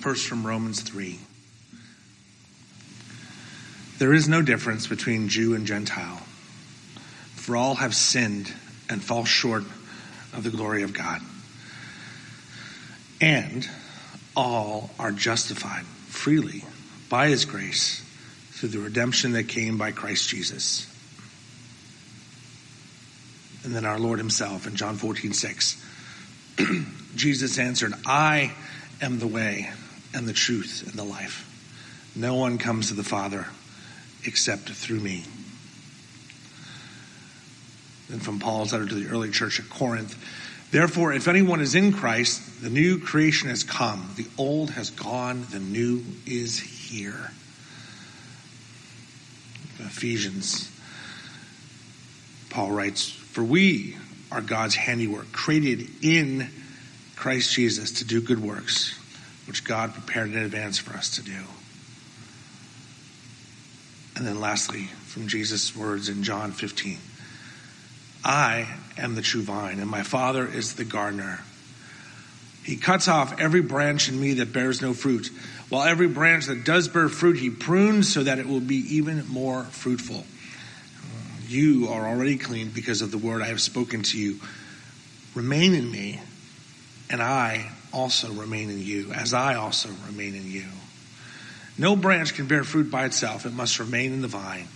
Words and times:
First 0.00 0.26
from 0.26 0.46
Romans 0.46 0.80
3. 0.80 1.18
There 3.98 4.14
is 4.14 4.30
no 4.30 4.40
difference 4.40 4.86
between 4.86 5.28
Jew 5.28 5.54
and 5.54 5.66
Gentile, 5.66 6.22
for 7.34 7.54
all 7.54 7.74
have 7.74 7.94
sinned 7.94 8.50
and 8.88 9.04
fall 9.04 9.26
short 9.26 9.62
of 10.32 10.42
the 10.42 10.48
glory 10.48 10.84
of 10.84 10.94
God. 10.94 11.20
And 13.20 13.68
all 14.34 14.88
are 14.98 15.12
justified 15.12 15.84
freely 15.84 16.64
by 17.10 17.28
his 17.28 17.44
grace 17.44 18.02
through 18.52 18.70
the 18.70 18.78
redemption 18.78 19.32
that 19.32 19.48
came 19.48 19.76
by 19.76 19.92
Christ 19.92 20.30
Jesus. 20.30 20.86
And 23.64 23.74
then 23.74 23.84
our 23.84 23.98
Lord 23.98 24.18
himself 24.18 24.66
in 24.66 24.76
John 24.76 24.96
14, 24.96 25.34
6. 25.34 25.86
Jesus 27.14 27.58
answered, 27.58 27.92
I 28.06 28.52
am 29.02 29.18
the 29.18 29.26
way 29.26 29.68
and 30.14 30.26
the 30.26 30.32
truth 30.32 30.84
and 30.86 30.94
the 30.94 31.04
life. 31.04 31.46
No 32.16 32.34
one 32.34 32.58
comes 32.58 32.88
to 32.88 32.94
the 32.94 33.04
Father 33.04 33.46
except 34.24 34.68
through 34.68 35.00
me. 35.00 35.24
And 38.10 38.22
from 38.22 38.40
Paul's 38.40 38.72
letter 38.72 38.86
to 38.86 38.94
the 38.94 39.08
early 39.08 39.30
church 39.30 39.60
at 39.60 39.70
Corinth, 39.70 40.16
therefore, 40.72 41.12
if 41.12 41.28
anyone 41.28 41.60
is 41.60 41.74
in 41.74 41.92
Christ, 41.92 42.62
the 42.62 42.70
new 42.70 42.98
creation 42.98 43.48
has 43.48 43.62
come. 43.62 44.10
The 44.16 44.26
old 44.36 44.70
has 44.70 44.90
gone, 44.90 45.46
the 45.50 45.60
new 45.60 46.02
is 46.26 46.58
here. 46.58 47.30
Ephesians, 49.78 50.70
Paul 52.50 52.72
writes, 52.72 53.08
For 53.08 53.42
we 53.42 53.96
are 54.30 54.40
God's 54.40 54.74
handiwork, 54.74 55.32
created 55.32 55.88
in 56.02 56.48
Christ 57.16 57.54
Jesus 57.54 57.92
to 57.92 58.04
do 58.04 58.20
good 58.20 58.42
works, 58.42 58.98
which 59.50 59.64
God 59.64 59.92
prepared 59.92 60.30
in 60.30 60.38
advance 60.38 60.78
for 60.78 60.96
us 60.96 61.16
to 61.16 61.22
do. 61.22 61.42
And 64.14 64.24
then 64.24 64.38
lastly, 64.38 64.84
from 64.84 65.26
Jesus' 65.26 65.74
words 65.74 66.08
in 66.08 66.22
John 66.22 66.52
15 66.52 66.98
I 68.24 68.68
am 68.96 69.16
the 69.16 69.22
true 69.22 69.42
vine, 69.42 69.80
and 69.80 69.90
my 69.90 70.04
Father 70.04 70.46
is 70.46 70.74
the 70.74 70.84
gardener. 70.84 71.40
He 72.62 72.76
cuts 72.76 73.08
off 73.08 73.40
every 73.40 73.60
branch 73.60 74.08
in 74.08 74.20
me 74.20 74.34
that 74.34 74.52
bears 74.52 74.80
no 74.80 74.94
fruit, 74.94 75.30
while 75.68 75.82
every 75.82 76.06
branch 76.06 76.46
that 76.46 76.64
does 76.64 76.86
bear 76.86 77.08
fruit, 77.08 77.36
he 77.36 77.50
prunes 77.50 78.12
so 78.12 78.22
that 78.22 78.38
it 78.38 78.46
will 78.46 78.60
be 78.60 78.76
even 78.98 79.26
more 79.26 79.64
fruitful. 79.64 80.24
You 81.48 81.88
are 81.88 82.06
already 82.06 82.36
clean 82.36 82.70
because 82.72 83.02
of 83.02 83.10
the 83.10 83.18
word 83.18 83.42
I 83.42 83.46
have 83.46 83.60
spoken 83.60 84.04
to 84.04 84.18
you. 84.18 84.38
Remain 85.34 85.74
in 85.74 85.90
me, 85.90 86.20
and 87.10 87.20
I 87.20 87.72
also 87.92 88.32
remain 88.32 88.70
in 88.70 88.80
you, 88.80 89.12
as 89.12 89.34
I 89.34 89.54
also 89.54 89.88
remain 90.06 90.34
in 90.34 90.50
you. 90.50 90.64
No 91.78 91.96
branch 91.96 92.34
can 92.34 92.46
bear 92.46 92.64
fruit 92.64 92.90
by 92.90 93.06
itself, 93.06 93.46
it 93.46 93.52
must 93.52 93.78
remain 93.78 94.12
in 94.12 94.22
the 94.22 94.28
vine. 94.28 94.68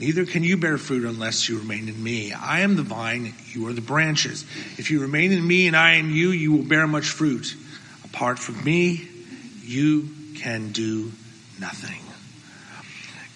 Neither 0.00 0.26
can 0.26 0.42
you 0.42 0.56
bear 0.56 0.76
fruit 0.76 1.04
unless 1.04 1.48
you 1.48 1.58
remain 1.58 1.88
in 1.88 2.02
me. 2.02 2.32
I 2.32 2.60
am 2.60 2.74
the 2.74 2.82
vine, 2.82 3.32
you 3.52 3.68
are 3.68 3.72
the 3.72 3.80
branches. 3.80 4.44
If 4.76 4.90
you 4.90 5.00
remain 5.00 5.30
in 5.30 5.46
me 5.46 5.68
and 5.68 5.76
I 5.76 5.94
in 5.94 6.10
you, 6.10 6.30
you 6.30 6.52
will 6.52 6.64
bear 6.64 6.88
much 6.88 7.06
fruit. 7.06 7.54
Apart 8.04 8.40
from 8.40 8.64
me, 8.64 9.08
you 9.62 10.08
can 10.36 10.72
do 10.72 11.12
nothing. 11.60 12.00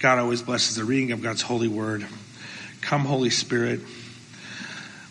God 0.00 0.18
always 0.18 0.42
blesses 0.42 0.76
the 0.76 0.84
reading 0.84 1.12
of 1.12 1.22
God's 1.22 1.42
holy 1.42 1.68
word. 1.68 2.06
Come, 2.80 3.04
Holy 3.04 3.30
Spirit, 3.30 3.80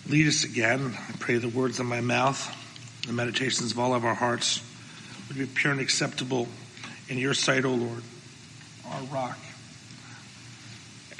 lead 0.07 0.27
us 0.27 0.43
again. 0.43 0.93
I 0.97 1.11
pray 1.19 1.37
the 1.37 1.49
words 1.49 1.79
of 1.79 1.85
my 1.85 2.01
mouth, 2.01 2.39
the 3.07 3.13
meditations 3.13 3.71
of 3.71 3.79
all 3.79 3.95
of 3.95 4.03
our 4.03 4.13
hearts 4.13 4.61
would 5.27 5.37
be 5.37 5.45
pure 5.45 5.71
and 5.71 5.81
acceptable 5.81 6.47
in 7.07 7.17
your 7.17 7.33
sight, 7.33 7.63
O 7.63 7.73
Lord, 7.73 8.03
our 8.91 9.01
rock 9.03 9.39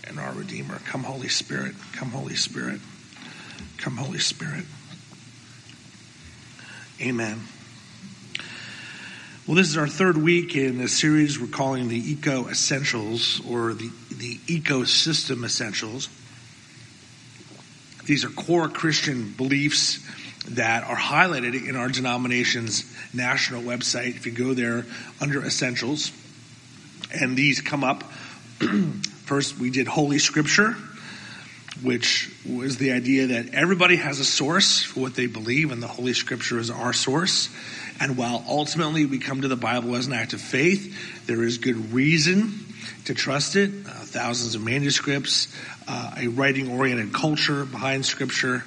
and 0.04 0.20
our 0.20 0.34
Redeemer. 0.34 0.80
Come, 0.86 1.04
Holy 1.04 1.30
Spirit. 1.30 1.76
Come, 1.94 2.10
Holy 2.10 2.36
Spirit. 2.36 2.82
Come, 3.78 3.95
Holy 3.95 4.20
Spirit. 4.20 4.66
Amen. 7.02 7.42
Well, 9.48 9.56
this 9.56 9.70
is 9.70 9.78
our 9.78 9.88
third 9.88 10.17
week 10.17 10.58
in 10.58 10.82
a 10.82 10.90
series 10.90 11.40
we're 11.40 11.48
calling 11.48 11.88
the 11.88 12.11
Eco 12.11 12.50
Essentials 12.50 13.40
or 13.50 13.73
the, 13.73 13.90
the 14.14 14.38
Ecosystem 14.48 15.45
Essentials. 15.45 16.10
These 18.04 18.26
are 18.26 18.30
core 18.30 18.67
Christian 18.67 19.34
beliefs 19.38 20.00
that 20.52 20.84
are 20.84 20.96
highlighted 20.96 21.68
in 21.68 21.76
our 21.76 21.90
denomination's 21.90 22.86
national 23.14 23.62
website. 23.62 24.16
If 24.16 24.26
you 24.26 24.32
go 24.32 24.54
there 24.54 24.86
under 25.22 25.44
Essentials, 25.44 26.12
and 27.14 27.38
these 27.38 27.62
come 27.62 27.84
up. 27.84 28.04
First, 29.26 29.58
we 29.58 29.70
did 29.70 29.88
Holy 29.88 30.20
Scripture, 30.20 30.76
which 31.84 32.34
was 32.46 32.78
the 32.78 32.92
idea 32.92 33.28
that 33.28 33.54
everybody 33.54 33.98
has 33.98 34.20
a 34.20 34.26
source 34.26 34.84
for 34.84 35.02
what 35.02 35.16
they 35.16 35.28
believe, 35.28 35.72
and 35.72 35.82
the 35.82 35.88
Holy 35.88 36.14
Scripture 36.14 36.60
is 36.60 36.70
our 36.70 36.94
source. 36.94 37.50
And 38.00 38.18
while 38.18 38.44
ultimately 38.48 39.06
we 39.06 39.20
come 39.20 39.42
to 39.42 39.48
the 39.48 39.56
Bible 39.56 39.96
as 39.96 40.08
an 40.08 40.14
act 40.14 40.34
of 40.34 40.42
faith, 40.42 41.26
there 41.26 41.44
is 41.44 41.58
good 41.58 41.94
reason 41.94 42.54
to 43.06 43.14
trust 43.14 43.56
it. 43.56 43.70
Uh, 43.86 43.90
thousands 43.90 44.56
of 44.56 44.62
manuscripts, 44.64 45.48
uh, 45.88 46.16
a 46.18 46.28
writing 46.28 46.72
oriented 46.72 47.14
culture 47.14 47.66
behind 47.66 48.06
Scripture, 48.06 48.64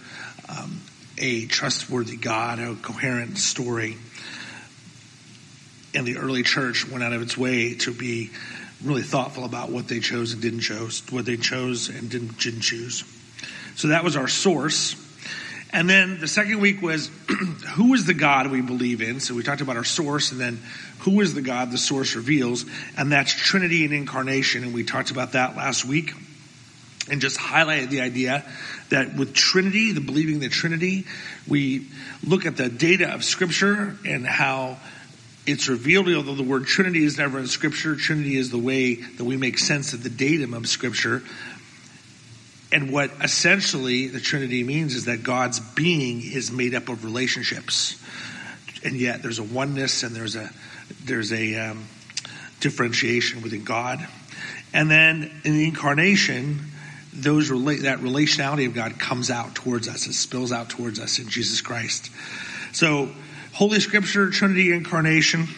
um, 0.49 0.81
a 1.21 1.47
trustworthy 1.47 2.17
God, 2.17 2.59
a 2.59 2.75
coherent 2.75 3.39
story. 3.39 3.97
And 5.95 6.07
the 6.07 6.17
early 6.17 6.43
church 6.43 6.89
went 6.89 7.05
out 7.05 7.13
of 7.13 7.23
its 7.23 7.37
way 7.37 7.75
to 7.75 7.93
be 7.93 8.31
really 8.83 9.03
thoughtful 9.03 9.45
about 9.45 9.71
what 9.71 9.87
they 9.87 10.01
chose 10.01 10.33
and 10.33 10.41
didn't 10.41 10.61
chose, 10.61 11.03
what 11.11 11.27
they 11.27 11.37
chose 11.37 11.89
and 11.89 12.09
didn't, 12.09 12.39
didn't 12.39 12.63
choose. 12.63 13.05
So 13.77 13.89
that 13.89 14.03
was 14.03 14.17
our 14.17 14.29
source. 14.29 14.97
And 15.73 15.89
then 15.89 16.19
the 16.19 16.27
second 16.27 16.61
week 16.61 16.81
was 16.83 17.09
who 17.75 17.95
is 17.95 18.07
the 18.07 18.15
God 18.15 18.51
we 18.51 18.63
believe 18.63 19.03
in? 19.03 19.21
So 19.21 19.35
we 19.35 19.43
talked 19.43 19.61
about 19.61 19.77
our 19.77 19.85
source 19.85 20.33
and 20.33 20.41
then 20.41 20.61
who 21.01 21.21
is 21.21 21.35
the 21.35 21.43
God 21.43 21.71
the 21.71 21.79
source 21.79 22.17
reveals? 22.17 22.65
And 22.97 23.13
that's 23.13 23.33
Trinity 23.33 23.85
and 23.85 23.93
incarnation. 23.93 24.65
And 24.65 24.73
we 24.73 24.85
talked 24.85 25.11
about 25.11 25.33
that 25.33 25.57
last 25.57 25.85
week 25.85 26.13
and 27.11 27.21
just 27.21 27.39
highlighted 27.39 27.91
the 27.91 28.01
idea 28.01 28.45
that 28.91 29.15
with 29.15 29.35
Trinity, 29.35 29.93
the 29.93 30.01
believing 30.01 30.41
the 30.41 30.49
Trinity, 30.49 31.07
we 31.49 31.87
look 32.25 32.47
at 32.47 32.57
the 32.57 32.69
data 32.69 33.13
of 33.13 33.25
Scripture 33.25 33.97
and 34.05 34.27
how 34.27 34.79
it's 35.47 35.69
revealed, 35.69 36.09
although 36.09 36.35
the 36.35 36.43
word 36.43 36.67
Trinity 36.67 37.05
is 37.05 37.19
never 37.19 37.39
in 37.39 37.47
Scripture, 37.47 37.97
Trinity 37.97 38.37
is 38.37 38.51
the 38.51 38.59
way 38.59 38.95
that 38.95 39.25
we 39.25 39.37
make 39.37 39.59
sense 39.59 39.93
of 39.93 40.03
the 40.03 40.11
datum 40.11 40.55
of 40.55 40.67
Scripture. 40.69 41.23
And 42.73 42.93
what 42.93 43.11
essentially 43.23 44.07
the 44.09 44.21
Trinity 44.21 44.63
means 44.63 44.95
is 44.95 45.07
that 45.07 45.23
God's 45.23 45.59
being 45.59 46.23
is 46.23 46.53
made 46.53 46.75
up 46.75 46.89
of 46.89 47.05
relationships, 47.05 48.01
and 48.85 48.95
yet 48.95 49.23
there's 49.23 49.41
a 49.41 49.43
oneness 49.43 50.05
and 50.05 50.15
there's 50.15 50.37
a 50.37 50.51
there's 51.05 51.33
a 51.33 51.57
um, 51.57 51.85
differentiation 52.61 53.43
within 53.43 53.65
God. 53.65 54.07
And 54.73 54.89
then 54.89 55.31
in 55.45 55.55
the 55.55 55.65
incarnation, 55.65 56.70
those 57.23 57.51
relate 57.51 57.83
that 57.83 57.99
relationality 58.01 58.67
of 58.67 58.75
God 58.75 58.99
comes 58.99 59.31
out 59.31 59.55
towards 59.55 59.89
us. 59.89 60.07
It 60.07 60.15
spills 60.15 60.53
out 60.53 60.71
towards 60.71 60.99
us 60.99 61.19
in 61.19 61.29
Jesus 61.29 61.61
Christ. 61.61 62.11
So 62.73 63.11
Holy 63.53 63.81
Scripture, 63.81 64.31
Trinity, 64.31 64.73
Incarnation. 64.73 65.49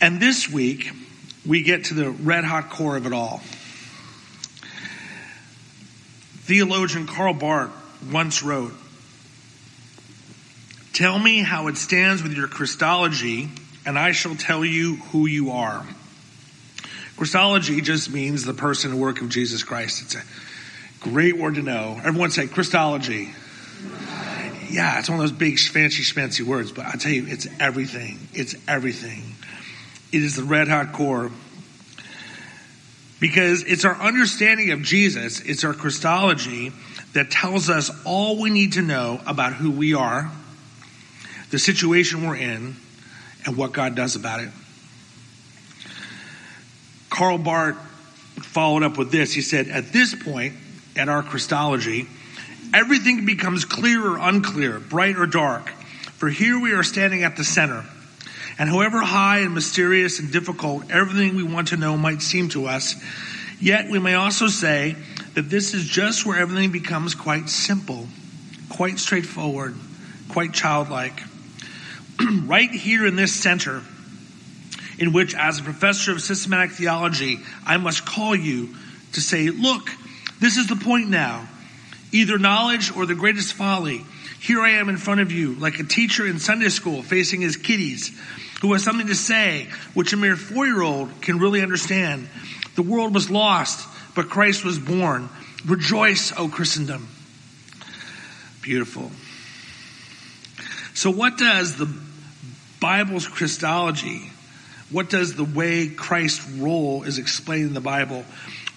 And 0.00 0.20
this 0.20 0.48
week, 0.48 0.90
we 1.44 1.62
get 1.62 1.84
to 1.86 1.94
the 1.94 2.10
red 2.10 2.44
hot 2.44 2.70
core 2.70 2.96
of 2.96 3.06
it 3.06 3.12
all. 3.12 3.42
Theologian 6.44 7.06
Karl 7.06 7.34
Barth 7.34 7.70
once 8.10 8.42
wrote, 8.42 8.72
Tell 10.92 11.18
me 11.18 11.38
how 11.38 11.68
it 11.68 11.76
stands 11.76 12.22
with 12.22 12.32
your 12.32 12.48
Christology, 12.48 13.48
and 13.86 13.98
I 13.98 14.12
shall 14.12 14.34
tell 14.34 14.64
you 14.64 14.96
who 14.96 15.26
you 15.26 15.50
are. 15.50 15.86
Christology 17.16 17.80
just 17.80 18.10
means 18.10 18.44
the 18.44 18.54
person 18.54 18.92
and 18.92 19.00
work 19.00 19.20
of 19.20 19.28
Jesus 19.28 19.62
Christ. 19.62 20.02
It's 20.02 20.14
a 20.14 20.22
great 21.00 21.36
word 21.36 21.56
to 21.56 21.62
know. 21.62 22.00
Everyone 22.04 22.30
say 22.30 22.46
Christology 22.46 23.30
yeah, 24.70 24.98
it's 24.98 25.10
one 25.10 25.18
of 25.18 25.22
those 25.22 25.36
big 25.36 25.58
fancy 25.58 26.02
fancy 26.02 26.42
words, 26.42 26.72
but 26.72 26.86
I 26.86 26.92
tell 26.92 27.12
you, 27.12 27.26
it's 27.26 27.46
everything. 27.58 28.18
It's 28.32 28.54
everything. 28.68 29.34
It 30.12 30.22
is 30.22 30.36
the 30.36 30.44
red 30.44 30.68
hot 30.68 30.92
core. 30.92 31.30
Because 33.18 33.64
it's 33.64 33.84
our 33.84 33.94
understanding 33.94 34.70
of 34.70 34.82
Jesus, 34.82 35.40
it's 35.40 35.64
our 35.64 35.74
Christology 35.74 36.72
that 37.12 37.30
tells 37.30 37.68
us 37.68 37.90
all 38.04 38.40
we 38.40 38.50
need 38.50 38.74
to 38.74 38.82
know 38.82 39.20
about 39.26 39.52
who 39.52 39.70
we 39.70 39.94
are, 39.94 40.30
the 41.50 41.58
situation 41.58 42.26
we're 42.26 42.36
in, 42.36 42.76
and 43.44 43.56
what 43.56 43.72
God 43.72 43.94
does 43.94 44.16
about 44.16 44.40
it. 44.40 44.50
Karl 47.10 47.38
Barth 47.38 47.76
followed 48.42 48.84
up 48.84 48.96
with 48.96 49.10
this. 49.10 49.32
He 49.32 49.42
said, 49.42 49.68
At 49.68 49.92
this 49.92 50.14
point, 50.14 50.54
at 51.00 51.08
our 51.08 51.22
Christology, 51.22 52.06
Everything 52.72 53.26
becomes 53.26 53.64
clear 53.64 54.06
or 54.06 54.18
unclear, 54.18 54.78
bright 54.78 55.16
or 55.16 55.26
dark. 55.26 55.70
For 56.18 56.28
here 56.28 56.60
we 56.60 56.72
are 56.72 56.84
standing 56.84 57.24
at 57.24 57.36
the 57.36 57.42
center. 57.42 57.84
And 58.58 58.68
however 58.68 59.00
high 59.00 59.38
and 59.38 59.54
mysterious 59.54 60.20
and 60.20 60.30
difficult 60.30 60.88
everything 60.90 61.34
we 61.34 61.42
want 61.42 61.68
to 61.68 61.76
know 61.76 61.96
might 61.96 62.22
seem 62.22 62.48
to 62.50 62.66
us, 62.66 62.94
yet 63.60 63.90
we 63.90 63.98
may 63.98 64.14
also 64.14 64.46
say 64.46 64.94
that 65.34 65.50
this 65.50 65.74
is 65.74 65.86
just 65.86 66.24
where 66.24 66.38
everything 66.38 66.70
becomes 66.70 67.14
quite 67.14 67.48
simple, 67.48 68.06
quite 68.68 68.98
straightforward, 68.98 69.74
quite 70.28 70.52
childlike. 70.52 71.20
right 72.44 72.70
here 72.70 73.04
in 73.04 73.16
this 73.16 73.34
center, 73.34 73.82
in 74.98 75.12
which, 75.12 75.34
as 75.34 75.58
a 75.58 75.62
professor 75.62 76.12
of 76.12 76.20
systematic 76.20 76.72
theology, 76.72 77.40
I 77.66 77.78
must 77.78 78.04
call 78.04 78.36
you 78.36 78.74
to 79.14 79.20
say, 79.20 79.48
look, 79.48 79.88
this 80.40 80.56
is 80.56 80.66
the 80.66 80.76
point 80.76 81.08
now. 81.08 81.48
Either 82.12 82.38
knowledge 82.38 82.94
or 82.96 83.06
the 83.06 83.14
greatest 83.14 83.54
folly. 83.54 84.04
Here 84.40 84.60
I 84.60 84.70
am 84.70 84.88
in 84.88 84.96
front 84.96 85.20
of 85.20 85.30
you, 85.30 85.54
like 85.54 85.78
a 85.78 85.84
teacher 85.84 86.26
in 86.26 86.38
Sunday 86.38 86.70
school 86.70 87.02
facing 87.02 87.42
his 87.42 87.56
kiddies, 87.56 88.18
who 88.62 88.72
has 88.72 88.82
something 88.82 89.06
to 89.06 89.14
say 89.14 89.68
which 89.94 90.12
a 90.12 90.16
mere 90.16 90.36
four 90.36 90.66
year 90.66 90.82
old 90.82 91.20
can 91.20 91.38
really 91.38 91.62
understand. 91.62 92.28
The 92.74 92.82
world 92.82 93.14
was 93.14 93.30
lost, 93.30 93.86
but 94.14 94.28
Christ 94.28 94.64
was 94.64 94.78
born. 94.78 95.28
Rejoice, 95.66 96.32
O 96.38 96.48
Christendom. 96.48 97.08
Beautiful. 98.62 99.10
So, 100.94 101.10
what 101.10 101.38
does 101.38 101.76
the 101.76 101.92
Bible's 102.80 103.28
Christology, 103.28 104.30
what 104.90 105.10
does 105.10 105.34
the 105.34 105.44
way 105.44 105.88
Christ's 105.88 106.50
role 106.52 107.02
is 107.02 107.18
explained 107.18 107.68
in 107.68 107.74
the 107.74 107.80
Bible, 107.80 108.24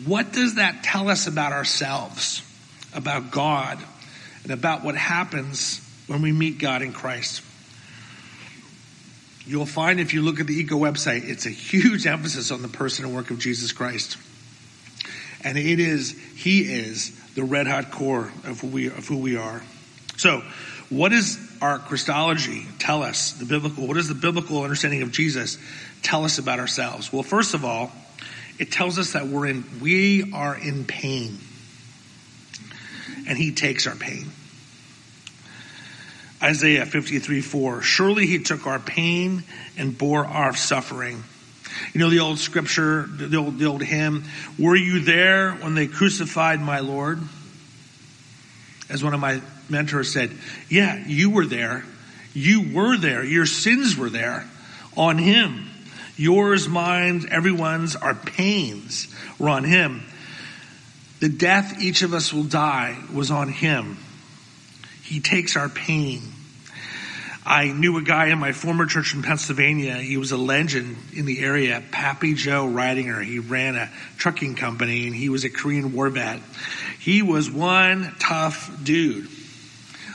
what 0.06 0.34
does 0.34 0.56
that 0.56 0.84
tell 0.84 1.10
us 1.10 1.28
about 1.28 1.52
ourselves, 1.54 2.42
about 2.94 3.32
God, 3.32 3.78
and 4.44 4.52
about 4.52 4.84
what 4.84 4.96
happens 4.96 5.80
when 6.08 6.22
we 6.22 6.32
meet 6.32 6.60
God 6.60 6.82
in 6.82 6.94
Christ? 6.94 7.42
You'll 9.46 9.66
find 9.66 10.00
if 10.00 10.14
you 10.14 10.22
look 10.22 10.40
at 10.40 10.48
the 10.48 10.54
ECO 10.54 10.76
website, 10.76 11.28
it's 11.30 11.46
a 11.46 11.50
huge 11.50 12.08
emphasis 12.08 12.52
on 12.52 12.62
the 12.62 12.68
person 12.70 13.06
and 13.06 13.14
work 13.14 13.30
of 13.30 13.40
Jesus 13.40 13.72
Christ. 13.72 14.18
And 15.44 15.58
it 15.58 15.80
is, 15.80 16.12
He 16.36 16.62
is 16.62 17.12
the 17.36 17.44
red 17.44 17.68
hot 17.68 17.92
core 17.92 18.32
of 18.46 18.62
who 18.62 18.68
we, 18.68 18.88
of 18.88 19.08
who 19.08 19.18
we 19.18 19.36
are. 19.36 19.62
So, 20.18 20.42
what 20.90 21.10
does 21.10 21.40
our 21.62 21.80
Christology 21.80 22.66
tell 22.80 23.04
us? 23.04 23.34
The 23.34 23.46
biblical, 23.46 23.88
what 23.88 23.96
does 23.96 24.08
the 24.08 24.16
biblical 24.16 24.64
understanding 24.64 25.02
of 25.02 25.12
Jesus 25.12 25.58
tell 26.04 26.24
us 26.24 26.38
about 26.38 26.60
ourselves? 26.60 27.12
Well, 27.12 27.24
first 27.24 27.54
of 27.54 27.66
all, 27.66 27.92
it 28.64 28.72
tells 28.72 28.98
us 28.98 29.12
that 29.12 29.28
we're 29.28 29.48
in, 29.48 29.66
we 29.82 30.32
are 30.32 30.56
in 30.56 30.86
pain. 30.86 31.38
And 33.28 33.38
he 33.38 33.52
takes 33.52 33.88
our 33.88 33.96
pain. 33.96 34.28
Isaiah 36.42 36.86
53 36.86 37.42
4. 37.42 37.82
Surely 37.82 38.26
he 38.26 38.40
took 38.40 38.66
our 38.66 38.80
pain 38.80 39.44
and 39.78 39.98
bore 39.98 40.26
our 40.26 40.56
suffering. 40.56 41.26
You 41.94 42.00
know 42.00 42.10
the 42.10 42.22
old 42.22 42.40
scripture, 42.40 43.06
the 43.06 43.36
old, 43.36 43.60
the 43.60 43.66
old 43.66 43.84
hymn, 43.84 44.24
Were 44.58 44.78
you 44.78 45.02
there 45.02 45.52
when 45.56 45.76
they 45.76 45.88
crucified 45.88 46.62
my 46.62 46.80
Lord? 46.80 47.20
As 48.90 49.04
one 49.04 49.14
of 49.14 49.20
my 49.20 49.42
mentors 49.68 50.10
said, 50.14 50.32
Yeah, 50.70 51.06
you 51.06 51.32
were 51.32 51.46
there. 51.46 51.84
You 52.34 52.74
were 52.74 52.96
there. 52.96 53.26
Your 53.26 53.46
sins 53.46 53.98
were 53.98 54.10
there 54.10 54.48
on 54.96 55.18
him. 55.18 55.70
Yours, 56.16 56.68
mine, 56.68 57.26
everyone's, 57.32 57.96
our 57.96 58.14
pains 58.14 59.08
were 59.40 59.50
on 59.50 59.64
him. 59.64 60.04
The 61.20 61.30
death 61.30 61.82
each 61.82 62.02
of 62.02 62.14
us 62.14 62.34
will 62.34 62.44
die 62.44 62.98
was 63.14 63.32
on 63.32 63.50
him. 63.50 63.98
He 65.04 65.20
takes 65.20 65.56
our 65.56 65.70
pain. 65.70 66.22
I 67.46 67.72
knew 67.72 67.98
a 67.98 68.02
guy 68.02 68.28
in 68.28 68.40
my 68.40 68.54
former 68.54 68.86
church 68.86 69.14
in 69.14 69.22
Pennsylvania. 69.22 69.96
He 69.96 70.16
was 70.16 70.32
a 70.32 70.38
legend 70.38 70.96
in 71.14 71.26
the 71.26 71.44
area, 71.44 71.84
Pappy 71.92 72.36
Joe 72.36 72.68
Ridinger. 72.68 73.24
He 73.24 73.40
ran 73.40 73.76
a 73.76 73.90
trucking 74.18 74.56
company 74.56 75.08
and 75.08 75.16
he 75.16 75.28
was 75.28 75.44
a 75.44 75.50
Korean 75.50 75.94
war 75.94 76.10
vet. 76.10 76.40
He 77.00 77.22
was 77.22 77.52
one 77.52 78.16
tough 78.20 78.72
dude. 78.84 79.28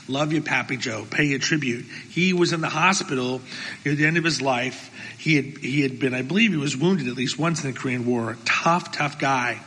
Love 0.09 0.33
you, 0.33 0.41
Pappy 0.41 0.79
Joe. 0.79 1.06
Pay 1.11 1.25
you 1.25 1.39
tribute. 1.39 1.85
He 2.09 2.33
was 2.33 2.55
in 2.55 2.62
the 2.62 2.69
hospital 2.69 3.43
at 3.85 3.99
the 3.99 4.06
end 4.06 4.17
of 4.17 4.25
his 4.25 4.41
life. 4.41 4.91
He 5.29 5.37
had, 5.37 5.59
he 5.59 5.83
had 5.83 6.01
been, 6.01 6.15
I 6.15 6.23
believe 6.23 6.53
he 6.53 6.57
was 6.57 6.75
wounded 6.75 7.07
at 7.07 7.15
least 7.15 7.39
once 7.39 7.63
in 7.63 7.71
the 7.71 7.79
Korean 7.79 8.07
War. 8.07 8.39
Tough, 8.47 8.93
tough 8.93 9.19
guy. 9.19 9.61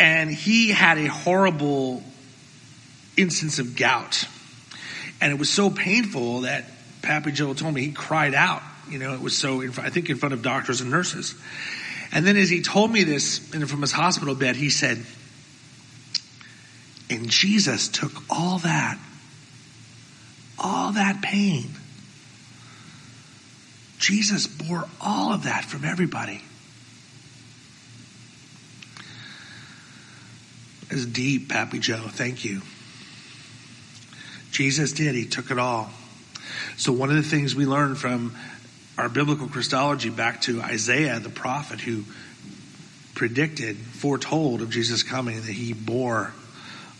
And 0.00 0.28
he 0.28 0.70
had 0.72 0.98
a 0.98 1.06
horrible 1.06 2.02
instance 3.16 3.60
of 3.60 3.76
gout. 3.76 4.26
And 5.20 5.32
it 5.32 5.38
was 5.38 5.48
so 5.48 5.70
painful 5.70 6.40
that 6.40 6.64
Pappy 7.02 7.30
Joe 7.30 7.54
told 7.54 7.72
me 7.72 7.82
he 7.82 7.92
cried 7.92 8.34
out. 8.34 8.62
You 8.90 8.98
know, 8.98 9.14
it 9.14 9.20
was 9.20 9.38
so, 9.38 9.62
I 9.62 9.90
think 9.90 10.10
in 10.10 10.16
front 10.16 10.32
of 10.32 10.42
doctors 10.42 10.80
and 10.80 10.90
nurses. 10.90 11.36
And 12.10 12.26
then 12.26 12.36
as 12.36 12.50
he 12.50 12.60
told 12.60 12.90
me 12.90 13.04
this 13.04 13.38
from 13.38 13.80
his 13.80 13.92
hospital 13.92 14.34
bed, 14.34 14.56
he 14.56 14.70
said, 14.70 14.98
and 17.08 17.30
Jesus 17.30 17.86
took 17.86 18.10
all 18.28 18.58
that, 18.58 18.98
all 20.58 20.90
that 20.90 21.22
pain. 21.22 21.70
Jesus 24.04 24.46
bore 24.46 24.84
all 25.00 25.32
of 25.32 25.44
that 25.44 25.64
from 25.64 25.82
everybody. 25.82 26.42
It's 30.90 31.06
deep, 31.06 31.48
Pappy 31.48 31.78
Joe. 31.78 32.02
Thank 32.08 32.44
you. 32.44 32.60
Jesus 34.50 34.92
did. 34.92 35.14
He 35.14 35.24
took 35.24 35.50
it 35.50 35.58
all. 35.58 35.88
So 36.76 36.92
one 36.92 37.08
of 37.08 37.16
the 37.16 37.22
things 37.22 37.54
we 37.54 37.64
learn 37.64 37.94
from 37.94 38.34
our 38.98 39.08
biblical 39.08 39.48
Christology 39.48 40.10
back 40.10 40.42
to 40.42 40.60
Isaiah, 40.60 41.18
the 41.18 41.30
prophet 41.30 41.80
who 41.80 42.04
predicted, 43.14 43.78
foretold 43.78 44.60
of 44.60 44.68
Jesus 44.68 45.02
coming, 45.02 45.36
that 45.36 45.50
he 45.50 45.72
bore 45.72 46.34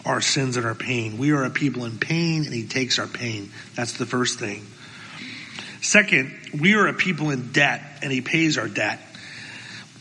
our 0.07 0.23
sins 0.23 0.57
and 0.57 0.65
our 0.65 0.75
pain. 0.75 1.19
We 1.19 1.33
are 1.33 1.45
a 1.45 1.51
people 1.51 1.85
in 1.85 1.99
pain 1.99 2.45
and 2.47 2.55
he 2.55 2.67
takes 2.67 2.99
our 2.99 3.07
pain. 3.07 3.51
That's 3.75 3.93
the 3.99 4.07
first 4.07 4.39
thing. 4.39 4.65
Second, 5.85 6.33
we 6.59 6.77
are 6.77 6.87
a 6.87 6.95
people 6.95 7.29
in 7.29 7.53
debt 7.53 7.83
and 8.01 8.11
he 8.11 8.23
pays 8.23 8.57
our 8.57 8.69
debt. 8.69 9.01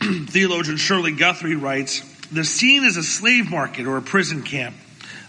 Theologian 0.00 0.78
Shirley 0.78 1.12
Guthrie 1.12 1.56
writes, 1.56 2.00
the 2.32 2.42
scene 2.42 2.84
is 2.84 2.96
a 2.96 3.02
slave 3.02 3.50
market 3.50 3.86
or 3.86 3.98
a 3.98 4.02
prison 4.02 4.42
camp. 4.44 4.74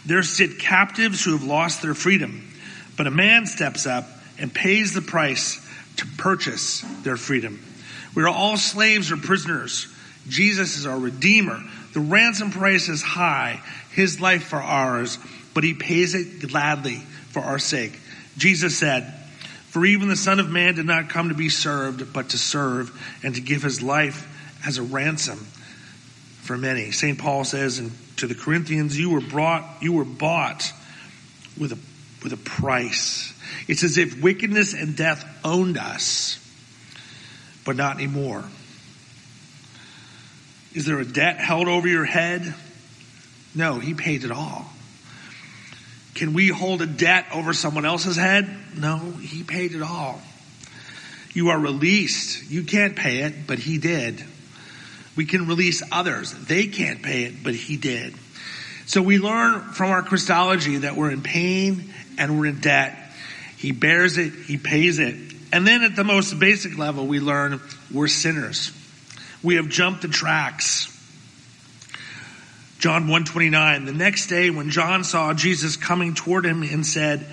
There 0.05 0.23
sit 0.23 0.57
captives 0.57 1.25
who 1.25 1.33
have 1.33 1.43
lost 1.43 1.81
their 1.81 1.93
freedom, 1.93 2.53
but 2.95 3.05
a 3.05 3.11
man 3.11 3.47
steps 3.47 3.85
up 3.85 4.07
and 4.39 4.53
pays 4.53 4.93
the 4.93 5.01
price 5.01 5.59
to 5.97 6.05
purchase 6.17 6.85
their 7.03 7.17
freedom. 7.17 7.59
We 8.15 8.23
are 8.23 8.29
all 8.29 8.55
slaves 8.55 9.11
or 9.11 9.17
prisoners. 9.17 9.93
Jesus 10.29 10.77
is 10.77 10.85
our 10.85 10.97
Redeemer. 10.97 11.61
The 11.93 11.99
ransom 11.99 12.51
price 12.51 12.87
is 12.87 13.01
high, 13.01 13.61
His 13.91 14.21
life 14.21 14.45
for 14.45 14.61
ours, 14.61 15.19
but 15.53 15.65
He 15.65 15.73
pays 15.73 16.15
it 16.15 16.47
gladly 16.47 16.99
for 17.31 17.41
our 17.41 17.59
sake. 17.59 17.99
Jesus 18.37 18.77
said, 18.77 19.13
For 19.75 19.85
even 19.85 20.07
the 20.07 20.15
Son 20.15 20.39
of 20.39 20.49
Man 20.49 20.75
did 20.75 20.85
not 20.85 21.09
come 21.09 21.27
to 21.27 21.35
be 21.35 21.49
served, 21.49 22.13
but 22.13 22.29
to 22.29 22.37
serve 22.37 22.97
and 23.23 23.35
to 23.35 23.41
give 23.41 23.61
His 23.61 23.81
life 23.81 24.25
as 24.65 24.77
a 24.77 24.83
ransom 24.83 25.37
for 26.43 26.57
many. 26.57 26.91
St. 26.91 27.19
Paul 27.19 27.43
says 27.43 27.81
to 28.15 28.25
the 28.25 28.35
Corinthians, 28.35 28.97
you 28.97 29.09
were 29.09 29.19
brought, 29.19 29.65
you 29.81 29.91
were 29.91 30.05
bought 30.05 30.71
with 31.59 31.73
a, 31.73 31.77
with 32.23 32.31
a 32.31 32.37
price. 32.37 33.33
It's 33.67 33.83
as 33.83 33.97
if 33.97 34.23
wickedness 34.23 34.73
and 34.73 34.95
death 34.95 35.25
owned 35.43 35.77
us, 35.77 36.39
but 37.65 37.75
not 37.75 37.97
anymore. 37.97 38.45
Is 40.73 40.85
there 40.85 40.99
a 40.99 41.05
debt 41.05 41.39
held 41.39 41.67
over 41.67 41.89
your 41.89 42.05
head? 42.05 42.55
No, 43.53 43.79
he 43.79 43.93
paid 43.93 44.23
it 44.23 44.31
all. 44.31 44.71
Can 46.15 46.33
we 46.33 46.47
hold 46.47 46.81
a 46.81 46.85
debt 46.85 47.25
over 47.33 47.53
someone 47.53 47.85
else's 47.85 48.15
head? 48.15 48.49
No, 48.75 48.97
he 48.97 49.43
paid 49.43 49.73
it 49.73 49.81
all. 49.81 50.21
You 51.33 51.49
are 51.49 51.59
released. 51.59 52.49
You 52.49 52.63
can't 52.63 52.95
pay 52.95 53.19
it, 53.19 53.45
but 53.45 53.59
he 53.59 53.77
did. 53.77 54.23
We 55.17 55.25
can 55.25 55.47
release 55.47 55.83
others. 55.91 56.31
They 56.33 56.67
can't 56.67 57.01
pay 57.03 57.23
it, 57.23 57.43
but 57.43 57.53
he 57.53 57.75
did. 57.75 58.15
So 58.85 59.01
we 59.01 59.19
learn 59.19 59.61
from 59.73 59.91
our 59.91 60.03
Christology 60.03 60.77
that 60.77 60.95
we're 60.95 61.11
in 61.11 61.21
pain 61.21 61.93
and 62.17 62.39
we're 62.39 62.47
in 62.47 62.61
debt. 62.61 62.97
He 63.57 63.73
bears 63.73 64.17
it, 64.17 64.31
he 64.31 64.57
pays 64.57 64.99
it. 64.99 65.15
And 65.51 65.67
then 65.67 65.83
at 65.83 65.95
the 65.95 66.03
most 66.03 66.39
basic 66.39 66.77
level, 66.77 67.07
we 67.07 67.19
learn 67.19 67.59
we're 67.93 68.07
sinners. 68.07 68.71
We 69.43 69.55
have 69.55 69.67
jumped 69.67 70.01
the 70.01 70.07
tracks. 70.07 70.91
John 72.79 73.03
129, 73.03 73.85
the 73.85 73.93
next 73.93 74.27
day 74.27 74.49
when 74.49 74.69
John 74.69 75.03
saw 75.03 75.33
Jesus 75.33 75.77
coming 75.77 76.13
toward 76.13 76.45
him 76.45 76.61
and 76.61 76.85
said, 76.85 77.25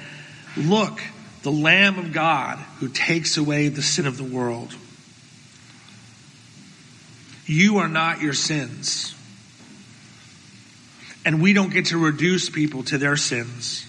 look, 0.56 1.00
the 1.42 1.50
Lamb 1.50 1.98
of 1.98 2.12
God 2.12 2.58
who 2.78 2.88
takes 2.88 3.36
away 3.36 3.68
the 3.68 3.82
sin 3.82 4.06
of 4.06 4.16
the 4.16 4.24
world. 4.24 4.74
You 7.46 7.78
are 7.78 7.88
not 7.88 8.20
your 8.20 8.32
sins. 8.32 9.14
And 11.24 11.42
we 11.42 11.52
don't 11.52 11.72
get 11.72 11.86
to 11.86 11.98
reduce 11.98 12.48
people 12.48 12.84
to 12.84 12.98
their 12.98 13.16
sins. 13.16 13.84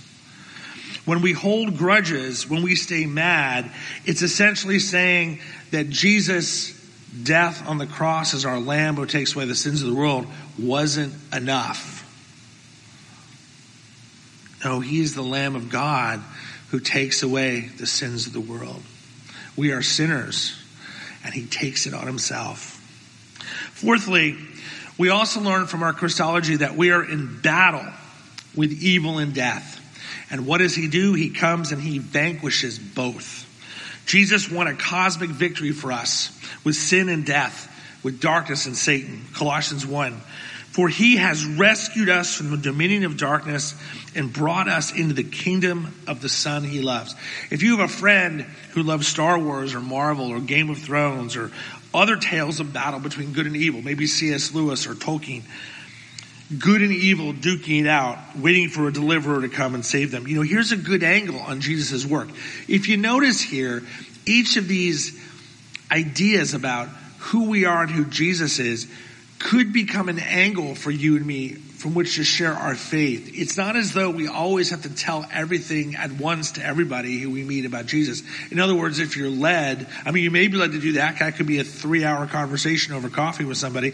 When 1.06 1.22
we 1.22 1.34
hold 1.34 1.78
grudges, 1.78 2.50
when 2.50 2.64
we 2.64 2.76
stay 2.76 3.06
mad, 3.06 3.70
it's 4.06 4.22
essentially 4.22 4.80
saying 4.80 5.40
that 5.72 5.90
Jesus' 5.90 6.73
death 7.22 7.68
on 7.68 7.78
the 7.78 7.86
cross 7.86 8.34
as 8.34 8.46
our 8.46 8.60
lamb 8.60 8.96
who 8.96 9.06
takes 9.06 9.36
away 9.36 9.46
the 9.46 9.56
sins 9.56 9.82
of 9.82 9.90
the 9.90 9.96
world 9.96 10.26
wasn't 10.58 11.14
enough. 11.32 12.00
No, 14.64 14.80
he 14.80 15.02
is 15.02 15.14
the 15.14 15.22
Lamb 15.22 15.56
of 15.56 15.70
God 15.70 16.22
who 16.70 16.80
takes 16.80 17.22
away 17.22 17.70
the 17.78 17.86
sins 17.86 18.28
of 18.28 18.34
the 18.34 18.40
world. 18.40 18.82
We 19.56 19.72
are 19.72 19.82
sinners, 19.82 20.58
and 21.24 21.34
he 21.34 21.46
takes 21.46 21.86
it 21.86 21.94
on 21.94 22.08
himself. 22.08 22.80
Fourthly, 23.74 24.38
we 24.98 25.10
also 25.10 25.42
learn 25.42 25.68
from 25.68 25.84
our 25.84 25.94
Christology 25.94 26.58
that 26.58 26.76
we 26.76 26.92
are 26.92 27.04
in 27.04 27.42
battle 27.42 27.86
with 28.56 28.72
evil 28.72 29.18
and 29.18 29.34
death. 29.34 29.80
And 30.32 30.48
what 30.48 30.60
does 30.60 30.76
he 30.76 30.88
do? 30.88 31.14
He 31.14 31.30
comes 31.30 31.72
and 31.72 31.82
he 31.82 32.00
vanquishes 32.00 32.80
both. 32.80 33.50
Jesus 34.06 34.52
won 34.52 34.68
a 34.68 34.76
cosmic 34.76 35.30
victory 35.30 35.72
for 35.72 35.92
us 35.92 36.38
with 36.64 36.76
sin 36.76 37.10
and 37.10 37.26
death, 37.26 37.70
with 38.04 38.20
darkness 38.20 38.66
and 38.66 38.76
Satan. 38.76 39.26
Colossians 39.34 39.86
1. 39.86 40.22
For 40.72 40.90
he 40.90 41.18
has 41.18 41.46
rescued 41.46 42.10
us 42.10 42.36
from 42.36 42.50
the 42.50 42.58
dominion 42.58 43.04
of 43.04 43.16
darkness 43.16 43.76
and 44.16 44.34
brought 44.34 44.68
us 44.68 44.92
into 44.92 45.14
the 45.14 45.24
kingdom 45.24 45.94
of 46.08 46.20
the 46.20 46.30
Son 46.30 46.64
he 46.64 46.82
loves. 46.82 47.16
If 47.52 47.62
you 47.62 47.78
have 47.78 47.92
a 47.92 47.94
friend 47.94 48.42
who 48.72 48.82
loves 48.82 49.08
Star 49.08 49.38
Wars 49.38 49.76
or 49.76 49.82
Marvel 49.82 50.30
or 50.30 50.40
Game 50.40 50.72
of 50.72 50.80
Thrones 50.80 51.36
or 51.36 51.52
other 51.94 52.16
tales 52.16 52.60
of 52.60 52.74
battle 52.74 53.00
between 53.00 53.34
good 53.34 53.46
and 53.46 53.56
evil, 53.56 53.84
maybe 53.84 54.08
C.S. 54.08 54.54
Lewis 54.56 54.88
or 54.88 54.96
Tolkien, 54.96 55.44
good 56.60 56.82
and 56.82 56.92
evil 56.92 57.34
duking 57.34 57.82
it 57.82 57.88
out, 57.88 58.18
waiting 58.36 58.70
for 58.70 58.88
a 58.88 58.94
deliverer 58.94 59.42
to 59.42 59.50
come 59.50 59.76
and 59.76 59.86
save 59.86 60.12
them. 60.12 60.28
You 60.28 60.36
know, 60.36 60.42
here's 60.42 60.72
a 60.72 60.78
good 60.78 61.04
angle 61.04 61.40
on 61.40 61.62
Jesus' 61.62 62.06
work. 62.06 62.30
If 62.68 62.88
you 62.88 62.98
notice 62.98 63.42
here, 63.42 63.84
each 64.26 64.58
of 64.58 64.68
these 64.68 65.20
ideas 65.92 66.54
about 66.54 66.88
who 67.20 67.50
we 67.50 67.66
are 67.66 67.84
and 67.84 67.92
who 67.92 68.06
Jesus 68.06 68.60
is 68.60 68.88
could 69.40 69.74
become 69.74 70.10
an 70.10 70.20
angle 70.20 70.76
for 70.76 70.92
you 70.92 71.18
and 71.18 71.26
me 71.26 71.50
from 71.84 71.96
which 71.96 72.16
to 72.16 72.24
share 72.24 72.54
our 72.54 72.76
faith. 72.76 73.32
It's 73.34 73.58
not 73.58 73.76
as 73.76 73.92
though 73.92 74.10
we 74.10 74.30
always 74.30 74.70
have 74.70 74.84
to 74.84 74.96
tell 74.96 75.26
everything 75.34 75.96
at 75.96 76.14
once 76.14 76.54
to 76.54 76.66
everybody 76.66 77.20
who 77.20 77.30
we 77.30 77.44
meet 77.44 77.66
about 77.66 77.88
Jesus. 77.88 78.24
In 78.52 78.60
other 78.60 78.74
words, 78.74 79.00
if 79.00 79.18
you're 79.18 79.30
led, 79.30 79.86
I 80.06 80.12
mean, 80.12 80.24
you 80.24 80.32
may 80.32 80.48
be 80.48 80.56
led 80.56 80.72
to 80.72 80.80
do 80.80 80.94
that. 80.94 81.20
That 81.20 81.36
could 81.36 81.46
be 81.46 81.60
a 81.60 81.66
three 81.66 82.06
hour 82.06 82.26
conversation 82.26 82.94
over 82.94 83.10
coffee 83.10 83.44
with 83.44 83.58
somebody. 83.58 83.92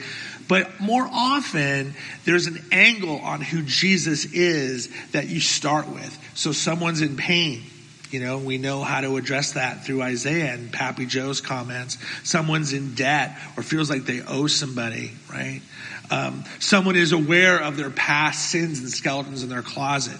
But 0.49 0.79
more 0.79 1.07
often, 1.09 1.93
there's 2.25 2.47
an 2.47 2.61
angle 2.71 3.19
on 3.19 3.39
who 3.39 3.61
Jesus 3.61 4.25
is 4.25 4.89
that 5.11 5.29
you 5.29 5.39
start 5.39 5.87
with. 5.87 6.17
So 6.33 6.51
someone's 6.51 7.01
in 7.01 7.15
pain. 7.15 7.61
You 8.09 8.19
know, 8.19 8.39
we 8.39 8.57
know 8.57 8.81
how 8.81 9.01
to 9.01 9.17
address 9.17 9.51
that 9.51 9.85
through 9.85 10.01
Isaiah 10.01 10.51
and 10.51 10.73
Pappy 10.73 11.05
Joe's 11.05 11.39
comments. 11.39 11.99
Someone's 12.23 12.73
in 12.73 12.95
debt 12.95 13.37
or 13.55 13.61
feels 13.61 13.91
like 13.91 14.05
they 14.05 14.21
owe 14.21 14.47
somebody, 14.47 15.11
right? 15.31 15.61
Um, 16.09 16.43
someone 16.57 16.95
is 16.95 17.11
aware 17.11 17.61
of 17.61 17.77
their 17.77 17.91
past 17.91 18.49
sins 18.49 18.79
and 18.79 18.89
skeletons 18.89 19.43
in 19.43 19.49
their 19.49 19.61
closet. 19.61 20.17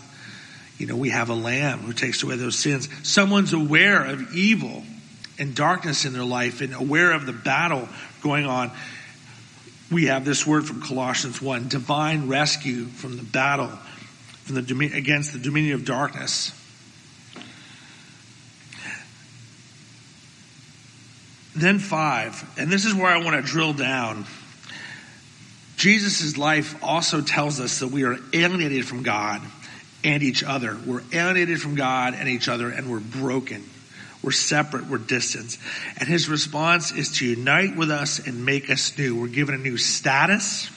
You 0.78 0.86
know, 0.86 0.96
we 0.96 1.10
have 1.10 1.30
a 1.30 1.34
lamb 1.34 1.80
who 1.80 1.94
takes 1.94 2.22
away 2.22 2.36
those 2.36 2.56
sins. 2.56 2.88
Someone's 3.02 3.54
aware 3.54 4.06
of 4.06 4.36
evil 4.36 4.84
and 5.40 5.56
darkness 5.56 6.06
in 6.06 6.14
their 6.14 6.24
life 6.24 6.62
and 6.62 6.76
aware 6.76 7.14
of 7.14 7.26
the 7.26 7.34
battle 7.34 7.90
going 8.22 8.46
on. 8.46 8.72
We 9.92 10.06
have 10.06 10.24
this 10.26 10.46
word 10.46 10.68
from 10.68 10.82
Colossians 10.82 11.42
1 11.42 11.68
divine 11.68 12.28
rescue 12.28 12.86
from 12.86 13.18
the 13.18 13.24
battle 13.24 13.72
from 14.50 14.56
the, 14.56 14.92
against 14.96 15.32
the 15.32 15.38
dominion 15.38 15.76
of 15.76 15.86
darkness. 15.86 16.52
Then 21.56 21.78
five, 21.78 22.50
and 22.58 22.72
this 22.72 22.86
is 22.86 22.96
where 22.96 23.08
I 23.08 23.24
want 23.24 23.36
to 23.36 23.44
drill 23.44 23.74
down. 23.74 24.26
Jesus' 25.78 26.36
life 26.36 26.82
also 26.84 27.22
tells 27.22 27.60
us 27.60 27.80
that 27.80 27.90
we 27.90 28.06
are 28.06 28.18
alienated 28.34 28.88
from 28.88 29.04
God 29.04 29.42
and 30.04 30.24
each 30.24 30.44
other. 30.44 30.76
We're 30.84 31.04
alienated 31.14 31.62
from 31.62 31.76
God 31.76 32.16
and 32.16 32.28
each 32.28 32.48
other, 32.48 32.70
and 32.70 32.90
we're 32.90 33.00
broken. 33.00 33.64
We're 34.22 34.32
separate, 34.32 34.88
we're 34.88 34.98
distant. 34.98 35.58
And 35.98 36.10
his 36.10 36.28
response 36.28 36.92
is 36.92 37.18
to 37.20 37.26
unite 37.26 37.78
with 37.78 37.90
us 37.90 38.20
and 38.20 38.46
make 38.46 38.70
us 38.70 38.98
new. 38.98 39.20
We're 39.20 39.28
given 39.28 39.56
a 39.56 39.58
new 39.58 39.78
status. 39.78 40.70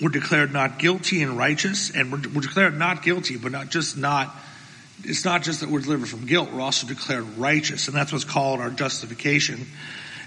We're 0.00 0.10
declared 0.10 0.52
not 0.52 0.78
guilty 0.78 1.22
and 1.22 1.36
righteous, 1.36 1.90
and 1.90 2.12
we're, 2.12 2.22
we're 2.32 2.40
declared 2.42 2.78
not 2.78 3.02
guilty, 3.02 3.36
but 3.36 3.52
not 3.52 3.70
just 3.70 3.96
not 3.96 4.34
it's 5.04 5.24
not 5.24 5.42
just 5.42 5.60
that 5.60 5.70
we're 5.70 5.80
delivered 5.80 6.08
from 6.08 6.26
guilt, 6.26 6.50
we're 6.52 6.60
also 6.60 6.86
declared 6.86 7.24
righteous, 7.38 7.88
and 7.88 7.96
that's 7.96 8.12
what's 8.12 8.24
called 8.24 8.60
our 8.60 8.70
justification. 8.70 9.66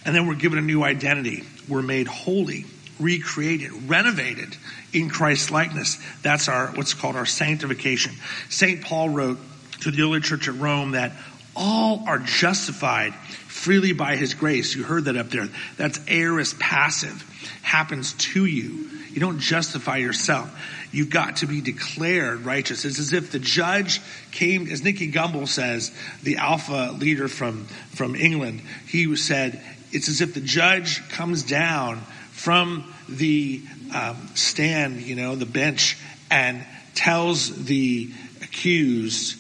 And 0.06 0.16
then 0.16 0.28
we're 0.28 0.36
given 0.36 0.58
a 0.58 0.62
new 0.62 0.84
identity. 0.84 1.44
We're 1.70 1.82
made 1.82 2.08
holy, 2.08 2.66
recreated, 3.00 3.72
renovated 3.88 4.58
in 4.92 5.10
Christ's 5.10 5.52
likeness. 5.52 6.00
That's 6.22 6.50
our 6.50 6.68
what's 6.68 6.94
called 6.94 7.16
our 7.16 7.26
sanctification. 7.26 8.14
St. 8.50 8.82
Paul 8.82 9.10
wrote 9.10 9.40
to 9.82 9.92
the 9.92 10.02
early 10.02 10.22
church 10.22 10.48
at 10.48 10.56
Rome 10.56 10.92
that 10.92 11.14
all 11.56 12.04
are 12.08 12.20
justified 12.20 13.14
freely 13.14 13.94
by 13.94 14.16
his 14.16 14.34
grace. 14.34 14.76
You 14.76 14.84
heard 14.84 15.06
that 15.06 15.16
up 15.16 15.30
there. 15.30 15.48
That's 15.78 16.00
aorist 16.08 16.60
passive. 16.60 17.24
Happens 17.62 18.14
to 18.14 18.46
you. 18.46 18.90
You 19.12 19.20
don't 19.20 19.40
justify 19.40 19.98
yourself. 19.98 20.52
You've 20.92 21.10
got 21.10 21.38
to 21.38 21.48
be 21.48 21.62
declared 21.62 22.46
righteous. 22.46 22.86
It's 22.86 23.00
as 23.00 23.14
if 23.14 23.32
the 23.32 23.40
judge 23.40 24.02
came, 24.32 24.68
as 24.68 24.84
Nicky 24.84 25.12
Gumbel 25.12 25.48
says, 25.48 25.92
the 26.24 26.38
alpha 26.38 26.96
leader 26.98 27.28
from, 27.28 27.66
from 27.66 28.16
England, 28.16 28.62
he 28.88 29.16
said, 29.16 29.62
it's 29.92 30.10
as 30.10 30.22
if 30.22 30.34
the 30.34 30.42
judge 30.42 31.08
comes 31.10 31.44
down 31.44 32.00
from 32.32 32.92
the 33.08 33.62
um, 33.94 34.18
stand, 34.34 35.02
you 35.02 35.16
know, 35.16 35.36
the 35.36 35.46
bench, 35.46 35.98
and 36.32 36.66
tells 36.96 37.66
the 37.66 38.12
accused, 38.42 39.40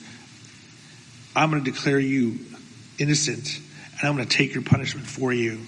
I'm 1.36 1.50
going 1.50 1.63
to 1.63 1.72
declare 1.72 2.00
you 2.00 2.40
innocent, 3.00 3.60
and 4.00 4.10
I'm 4.10 4.16
going 4.16 4.28
to 4.28 4.38
take 4.38 4.54
your 4.54 4.63
punishment 4.63 5.08
for 5.08 5.34
you. 5.34 5.60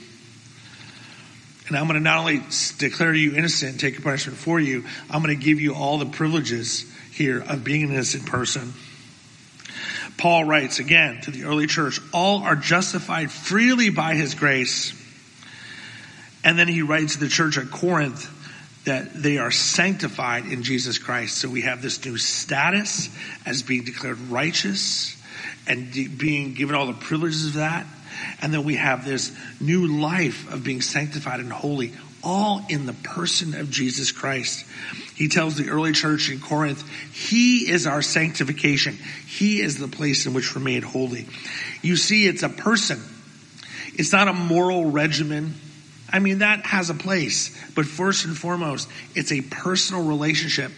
And 1.67 1.75
I'm 1.75 1.87
going 1.87 1.97
to 1.97 2.03
not 2.03 2.19
only 2.19 2.41
declare 2.77 3.13
you 3.13 3.35
innocent 3.35 3.71
and 3.71 3.79
take 3.79 3.93
your 3.93 4.03
punishment 4.03 4.37
for 4.37 4.59
you, 4.59 4.85
I'm 5.09 5.23
going 5.23 5.37
to 5.37 5.43
give 5.43 5.59
you 5.59 5.73
all 5.73 5.97
the 5.97 6.05
privileges 6.05 6.85
here 7.11 7.39
of 7.41 7.63
being 7.63 7.83
an 7.83 7.91
innocent 7.91 8.27
person. 8.27 8.73
Paul 10.17 10.45
writes 10.45 10.79
again 10.79 11.21
to 11.21 11.31
the 11.31 11.45
early 11.45 11.65
church, 11.65 11.99
all 12.13 12.43
are 12.43 12.55
justified 12.55 13.31
freely 13.31 13.89
by 13.89 14.13
his 14.13 14.35
grace. 14.35 14.93
And 16.43 16.59
then 16.59 16.67
he 16.67 16.83
writes 16.83 17.13
to 17.13 17.19
the 17.19 17.27
church 17.27 17.57
at 17.57 17.71
Corinth 17.71 18.31
that 18.85 19.13
they 19.13 19.39
are 19.39 19.49
sanctified 19.49 20.45
in 20.45 20.61
Jesus 20.61 20.99
Christ. 20.99 21.39
So 21.39 21.49
we 21.49 21.61
have 21.61 21.81
this 21.81 22.05
new 22.05 22.17
status 22.17 23.09
as 23.45 23.63
being 23.63 23.83
declared 23.83 24.19
righteous 24.29 25.17
and 25.67 25.91
being 26.17 26.53
given 26.53 26.75
all 26.75 26.87
the 26.87 26.93
privileges 26.93 27.47
of 27.47 27.53
that. 27.53 27.85
And 28.41 28.53
then 28.53 28.63
we 28.63 28.75
have 28.75 29.05
this 29.05 29.35
new 29.59 29.87
life 29.87 30.51
of 30.51 30.63
being 30.63 30.81
sanctified 30.81 31.39
and 31.39 31.51
holy, 31.51 31.93
all 32.23 32.61
in 32.69 32.85
the 32.85 32.93
person 32.93 33.55
of 33.55 33.69
Jesus 33.69 34.11
Christ. 34.11 34.65
He 35.15 35.27
tells 35.27 35.55
the 35.55 35.69
early 35.69 35.91
church 35.91 36.29
in 36.29 36.39
Corinth, 36.39 36.83
He 37.13 37.69
is 37.69 37.87
our 37.87 38.01
sanctification. 38.01 38.97
He 39.27 39.61
is 39.61 39.77
the 39.77 39.87
place 39.87 40.25
in 40.25 40.33
which 40.33 40.55
we're 40.55 40.61
made 40.61 40.83
holy. 40.83 41.27
You 41.81 41.95
see, 41.95 42.25
it's 42.27 42.43
a 42.43 42.49
person. 42.49 43.01
It's 43.95 44.11
not 44.11 44.27
a 44.27 44.33
moral 44.33 44.91
regimen. 44.91 45.53
I 46.11 46.19
mean, 46.19 46.39
that 46.39 46.65
has 46.65 46.89
a 46.89 46.93
place. 46.93 47.55
But 47.73 47.85
first 47.85 48.25
and 48.25 48.37
foremost, 48.37 48.89
it's 49.15 49.31
a 49.31 49.41
personal 49.41 50.03
relationship. 50.05 50.71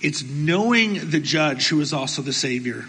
It's 0.00 0.22
knowing 0.22 1.10
the 1.10 1.20
judge 1.20 1.68
who 1.68 1.80
is 1.80 1.92
also 1.92 2.22
the 2.22 2.32
Savior, 2.32 2.86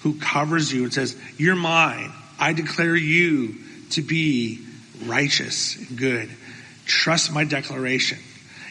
who 0.00 0.18
covers 0.18 0.72
you 0.72 0.84
and 0.84 0.92
says, 0.92 1.16
You're 1.36 1.56
mine. 1.56 2.12
I 2.38 2.52
declare 2.52 2.96
you 2.96 3.56
to 3.90 4.02
be 4.02 4.64
righteous 5.04 5.76
and 5.76 5.98
good. 5.98 6.30
Trust 6.86 7.32
my 7.32 7.44
declaration. 7.44 8.18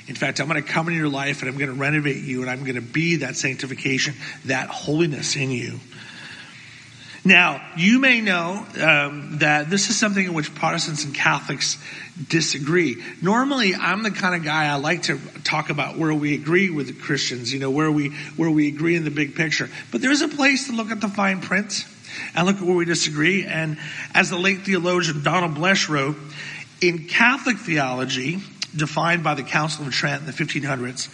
In 0.07 0.15
fact, 0.15 0.39
I'm 0.39 0.47
going 0.47 0.61
to 0.61 0.67
come 0.67 0.87
into 0.87 0.97
your 0.97 1.09
life 1.09 1.41
and 1.41 1.51
I'm 1.51 1.57
going 1.57 1.69
to 1.69 1.79
renovate 1.79 2.23
you 2.23 2.41
and 2.41 2.49
I'm 2.49 2.61
going 2.61 2.75
to 2.75 2.81
be 2.81 3.17
that 3.17 3.35
sanctification, 3.35 4.15
that 4.45 4.67
holiness 4.69 5.35
in 5.35 5.51
you. 5.51 5.79
Now, 7.25 7.61
you 7.75 7.99
may 7.99 8.21
know 8.21 8.65
um, 8.81 9.39
that 9.39 9.69
this 9.69 9.89
is 9.89 9.97
something 9.97 10.23
in 10.23 10.33
which 10.33 10.55
Protestants 10.55 11.03
and 11.03 11.13
Catholics 11.13 11.77
disagree. 12.27 13.03
Normally, 13.21 13.75
I'm 13.75 14.03
the 14.03 14.11
kind 14.11 14.35
of 14.35 14.43
guy 14.43 14.65
I 14.65 14.75
like 14.75 15.03
to 15.03 15.19
talk 15.43 15.69
about 15.69 15.97
where 15.97 16.13
we 16.13 16.33
agree 16.33 16.69
with 16.69 17.01
Christians, 17.01 17.51
you 17.51 17.59
know, 17.59 17.71
where 17.71 17.91
we 17.91 18.09
where 18.35 18.49
we 18.49 18.67
agree 18.67 18.95
in 18.95 19.03
the 19.03 19.11
big 19.11 19.35
picture. 19.35 19.69
But 19.91 20.01
there's 20.01 20.21
a 20.21 20.27
place 20.27 20.67
to 20.67 20.73
look 20.73 20.91
at 20.91 21.01
the 21.01 21.09
fine 21.09 21.41
print 21.41 21.85
and 22.35 22.47
look 22.47 22.57
at 22.57 22.63
where 22.63 22.75
we 22.75 22.85
disagree. 22.85 23.45
And 23.45 23.77
as 24.13 24.29
the 24.29 24.37
late 24.37 24.61
theologian 24.61 25.23
Donald 25.23 25.55
Bloesch 25.55 25.89
wrote, 25.89 26.15
in 26.81 27.07
Catholic 27.07 27.57
theology, 27.57 28.39
defined 28.75 29.23
by 29.23 29.35
the 29.35 29.43
Council 29.43 29.85
of 29.85 29.93
Trent 29.93 30.21
in 30.21 30.25
the 30.25 30.33
1500s, 30.33 31.09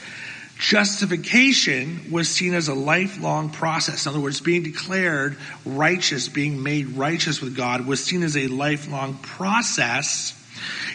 Justification 0.57 2.11
was 2.11 2.29
seen 2.29 2.53
as 2.53 2.69
a 2.69 2.73
lifelong 2.73 3.49
process. 3.49 4.05
In 4.05 4.11
other 4.11 4.21
words, 4.21 4.39
being 4.39 4.63
declared 4.63 5.37
righteous, 5.65 6.29
being 6.29 6.63
made 6.63 6.89
righteous 6.89 7.41
with 7.41 7.55
God 7.55 7.85
was 7.85 8.03
seen 8.03 8.23
as 8.23 8.37
a 8.37 8.47
lifelong 8.47 9.15
process 9.17 10.41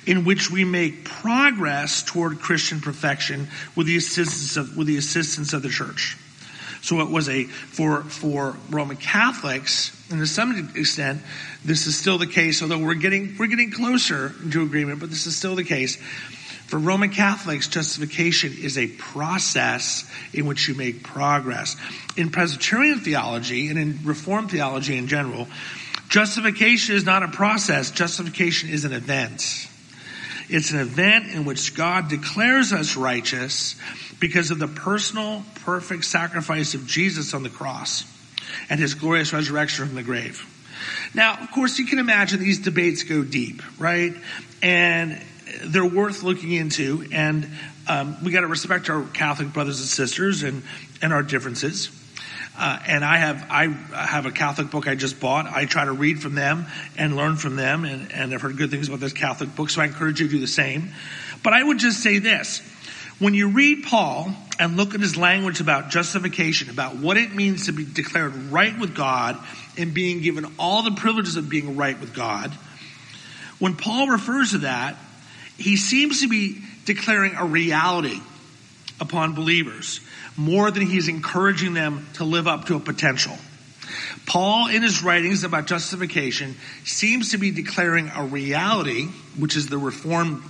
in 0.07 0.25
which 0.25 0.51
we 0.51 0.65
make 0.65 1.05
progress 1.05 2.03
toward 2.03 2.41
Christian 2.41 2.81
perfection 2.81 3.49
with 3.77 3.87
the 3.87 3.97
assistance 3.97 4.57
of, 4.57 4.77
with 4.77 4.87
the 4.87 4.97
assistance 4.97 5.53
of 5.53 5.63
the 5.63 5.69
church. 5.69 6.17
So 6.83 7.01
it 7.01 7.11
was 7.11 7.29
a, 7.29 7.45
for, 7.45 8.03
for 8.05 8.57
Roman 8.71 8.97
Catholics, 8.97 9.95
and 10.11 10.19
to 10.21 10.27
some 10.27 10.73
extent, 10.75 11.21
this 11.63 11.87
is 11.87 11.97
still 11.97 12.17
the 12.17 12.27
case, 12.27 12.63
although 12.63 12.79
we're 12.79 12.95
getting, 12.95 13.37
we're 13.39 13.49
getting 13.49 13.71
closer 13.71 14.33
to 14.53 14.63
agreement, 14.63 15.01
but 15.01 15.11
this 15.11 15.27
is 15.27 15.37
still 15.37 15.55
the 15.55 15.65
case. 15.65 15.99
For 16.71 16.79
Roman 16.79 17.11
Catholics, 17.11 17.67
justification 17.67 18.55
is 18.57 18.79
a 18.79 18.87
process 18.87 20.09
in 20.33 20.47
which 20.47 20.69
you 20.69 20.77
make 20.77 21.03
progress. 21.03 21.75
In 22.17 22.31
Presbyterian 22.31 23.01
theology 23.01 23.67
and 23.71 23.77
in 23.77 23.99
Reformed 24.05 24.53
theology 24.53 24.97
in 24.97 25.09
general, 25.09 25.49
justification 26.11 26.95
is 26.95 27.05
not 27.05 27.25
a 27.25 27.29
process, 27.29 27.91
justification 27.91 28.71
is 28.71 28.85
an 28.85 28.93
event. 28.93 29.69
It's 30.49 30.71
an 30.71 30.79
event 30.79 31.33
in 31.33 31.45
which 31.45 31.75
God 31.75 32.09
declares 32.09 32.73
us 32.73 32.97
righteous 32.97 33.75
because 34.21 34.53
of 34.53 34.61
the 34.61 34.69
personal, 34.69 35.43
perfect 35.65 36.05
sacrifice 36.05 36.75
of 36.75 36.87
Jesus 36.87 37.35
on 37.35 37.43
the 37.43 37.51
cross 37.51 38.05
and 38.69 38.79
his 38.79 38.95
glorious 38.95 39.33
resurrection 39.33 39.87
from 39.87 39.97
the 39.97 40.05
grave. 40.05 40.47
Now, 41.15 41.35
of 41.35 41.51
course, 41.51 41.81
you 41.81 41.87
can 41.87 41.99
imagine 41.99 42.39
these 42.39 42.61
debates 42.61 43.03
go 43.03 43.25
deep, 43.25 43.61
right? 43.81 44.15
And 44.63 45.21
they're 45.65 45.85
worth 45.85 46.23
looking 46.23 46.53
into, 46.53 47.07
and 47.13 47.49
um, 47.87 48.17
we 48.25 48.31
got 48.31 48.41
to 48.41 48.47
respect 48.47 48.91
our 48.91 49.03
Catholic 49.05 49.53
brothers 49.53 49.81
and 49.81 49.89
sisters 49.89 50.43
and, 50.43 50.63
and 51.03 51.13
our 51.13 51.23
differences. 51.23 51.91
Uh, 52.59 52.79
and 52.87 53.05
I 53.05 53.17
have 53.17 53.47
I 53.51 53.69
have 53.69 54.27
a 54.27 54.31
Catholic 54.31 54.71
book 54.71 54.87
I 54.87 54.95
just 54.95 55.19
bought. 55.19 55.47
I 55.47 55.65
try 55.65 55.87
to 55.87 55.93
read 55.93 56.21
from 56.21 56.35
them 56.35 56.67
and 56.99 57.17
learn 57.17 57.37
from 57.37 57.57
them, 57.57 57.85
and, 57.85 58.13
and 58.13 58.35
I've 58.35 58.43
heard 58.43 58.57
good 58.59 58.71
things 58.71 58.89
about 58.89 59.01
this 59.01 59.15
Catholic 59.15 59.55
book, 59.57 59.71
so 59.71 59.81
I 59.81 59.87
encourage 59.87 60.21
you 60.21 60.27
to 60.27 60.33
do 60.33 60.41
the 60.41 60.47
same. 60.47 60.91
But 61.43 61.55
I 61.55 61.63
would 61.63 61.79
just 61.79 62.03
say 62.03 62.19
this: 62.19 62.61
when 63.19 63.33
you 63.33 63.49
read 63.49 63.85
Paul 63.85 64.35
and 64.59 64.77
look 64.77 64.95
at 64.95 65.01
his 65.01 65.17
language 65.17 65.61
about 65.61 65.89
justification, 65.89 66.69
about 66.69 66.97
what 66.97 67.17
it 67.17 67.35
means 67.35 67.67
to 67.67 67.73
be 67.73 67.85
declared 67.85 68.35
right 68.51 68.79
with 68.79 68.95
God 68.95 69.39
and 69.79 69.95
being 69.95 70.21
given 70.21 70.45
all 70.59 70.83
the 70.83 70.93
privileges 70.93 71.37
of 71.37 71.49
being 71.49 71.77
right 71.77 71.99
with 71.99 72.15
God, 72.15 72.51
when 73.59 73.77
Paul 73.77 74.09
refers 74.09 74.51
to 74.51 74.59
that, 74.59 74.97
he 75.61 75.77
seems 75.77 76.23
to 76.23 76.29
be 76.29 76.63
declaring 76.85 77.35
a 77.37 77.45
reality 77.45 78.21
upon 79.01 79.35
believers 79.35 80.01
more 80.37 80.71
than 80.71 80.87
he's 80.87 81.09
encouraging 81.09 81.75
them 81.75 82.07
to 82.15 82.25
live 82.25 82.49
up 82.49 82.67
to 82.67 82.77
a 82.77 82.81
potential. 82.81 83.37
Paul, 84.27 84.69
in 84.69 84.83
his 84.83 85.03
writings 85.03 85.45
about 85.45 85.67
justification, 85.67 86.55
seems 86.85 87.31
to 87.31 87.39
be 87.39 87.51
declaring 87.51 88.11
a 88.15 88.25
reality, 88.25 89.07
which 89.39 89.57
is 89.57 89.67
the 89.67 89.79
Reformed 89.79 90.43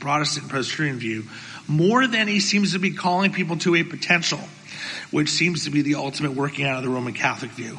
Protestant 0.00 0.48
Presbyterian 0.48 0.98
view, 0.98 1.24
more 1.66 2.06
than 2.06 2.28
he 2.28 2.40
seems 2.40 2.72
to 2.72 2.78
be 2.78 2.92
calling 2.92 3.32
people 3.32 3.56
to 3.58 3.74
a 3.74 3.82
potential, 3.82 4.40
which 5.10 5.30
seems 5.30 5.64
to 5.64 5.70
be 5.70 5.82
the 5.82 5.96
ultimate 5.96 6.32
working 6.32 6.66
out 6.66 6.78
of 6.78 6.84
the 6.84 6.90
Roman 6.90 7.14
Catholic 7.14 7.50
view. 7.52 7.78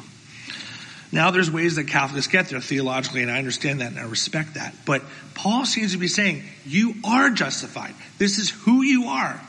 Now, 1.12 1.30
there's 1.30 1.50
ways 1.50 1.76
that 1.76 1.84
Catholics 1.84 2.26
get 2.26 2.48
there 2.48 2.60
theologically, 2.60 3.22
and 3.22 3.30
I 3.30 3.38
understand 3.38 3.80
that 3.80 3.92
and 3.92 3.98
I 3.98 4.04
respect 4.04 4.54
that. 4.54 4.74
But 4.84 5.02
Paul 5.34 5.64
seems 5.64 5.92
to 5.92 5.98
be 5.98 6.08
saying, 6.08 6.42
you 6.64 6.94
are 7.04 7.30
justified. 7.30 7.94
This 8.18 8.38
is 8.38 8.50
who 8.50 8.82
you 8.82 9.04
are. 9.04 9.40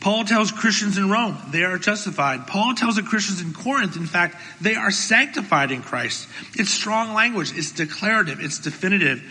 Paul 0.00 0.24
tells 0.24 0.50
Christians 0.50 0.96
in 0.96 1.10
Rome 1.10 1.36
they 1.50 1.62
are 1.62 1.76
justified. 1.76 2.46
Paul 2.46 2.74
tells 2.74 2.96
the 2.96 3.02
Christians 3.02 3.42
in 3.42 3.52
Corinth, 3.52 3.96
in 3.96 4.06
fact, 4.06 4.36
they 4.60 4.74
are 4.74 4.90
sanctified 4.90 5.70
in 5.70 5.82
Christ. 5.82 6.26
It's 6.54 6.70
strong 6.70 7.12
language. 7.12 7.52
It's 7.54 7.72
declarative. 7.72 8.40
It's 8.40 8.58
definitive. 8.58 9.22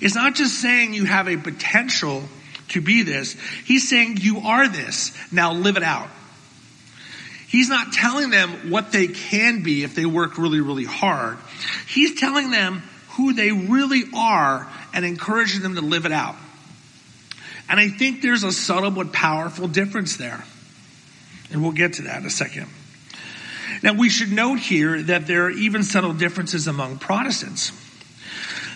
It's 0.00 0.14
not 0.14 0.34
just 0.34 0.60
saying 0.60 0.94
you 0.94 1.04
have 1.04 1.28
a 1.28 1.36
potential 1.36 2.22
to 2.68 2.80
be 2.80 3.02
this. 3.02 3.36
He's 3.64 3.88
saying 3.88 4.18
you 4.20 4.40
are 4.40 4.66
this. 4.68 5.12
Now 5.30 5.52
live 5.52 5.76
it 5.76 5.82
out. 5.82 6.08
He's 7.48 7.70
not 7.70 7.92
telling 7.92 8.30
them 8.30 8.70
what 8.70 8.92
they 8.92 9.06
can 9.06 9.62
be 9.62 9.82
if 9.82 9.94
they 9.94 10.04
work 10.04 10.36
really, 10.36 10.60
really 10.60 10.84
hard. 10.84 11.38
He's 11.88 12.14
telling 12.20 12.50
them 12.50 12.82
who 13.10 13.32
they 13.32 13.52
really 13.52 14.04
are 14.14 14.68
and 14.92 15.04
encouraging 15.04 15.62
them 15.62 15.74
to 15.76 15.80
live 15.80 16.04
it 16.04 16.12
out. 16.12 16.36
And 17.68 17.80
I 17.80 17.88
think 17.88 18.20
there's 18.22 18.44
a 18.44 18.52
subtle 18.52 18.90
but 18.90 19.12
powerful 19.12 19.66
difference 19.66 20.16
there. 20.16 20.44
And 21.50 21.62
we'll 21.62 21.72
get 21.72 21.94
to 21.94 22.02
that 22.02 22.20
in 22.20 22.26
a 22.26 22.30
second. 22.30 22.66
Now, 23.82 23.94
we 23.94 24.08
should 24.08 24.32
note 24.32 24.58
here 24.58 25.02
that 25.04 25.26
there 25.26 25.46
are 25.46 25.50
even 25.50 25.82
subtle 25.82 26.12
differences 26.12 26.66
among 26.66 26.98
Protestants. 26.98 27.72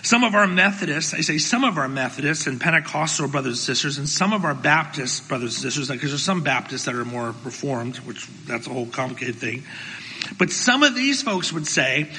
Some 0.03 0.25
of 0.25 0.35
our 0.35 0.47
Methodists, 0.47 1.13
I 1.13 1.21
say 1.21 1.37
some 1.37 1.63
of 1.63 1.77
our 1.77 1.87
Methodists 1.87 2.45
and 2.45 2.59
Pentecostal 2.59 3.29
brothers 3.29 3.53
and 3.53 3.57
sisters, 3.57 3.97
and 3.97 4.07
some 4.07 4.33
of 4.33 4.43
our 4.43 4.53
Baptist 4.53 5.29
brothers 5.29 5.55
and 5.55 5.61
sisters, 5.63 5.87
because 5.87 6.11
there's 6.11 6.21
some 6.21 6.43
Baptists 6.43 6.85
that 6.85 6.95
are 6.95 7.05
more 7.05 7.33
reformed, 7.45 7.95
which 7.97 8.27
that's 8.45 8.67
a 8.67 8.69
whole 8.69 8.85
complicated 8.85 9.37
thing. 9.37 9.63
But 10.37 10.51
some 10.51 10.83
of 10.83 10.93
these 10.93 11.21
folks 11.21 11.53
would 11.53 11.65
say 11.67 12.11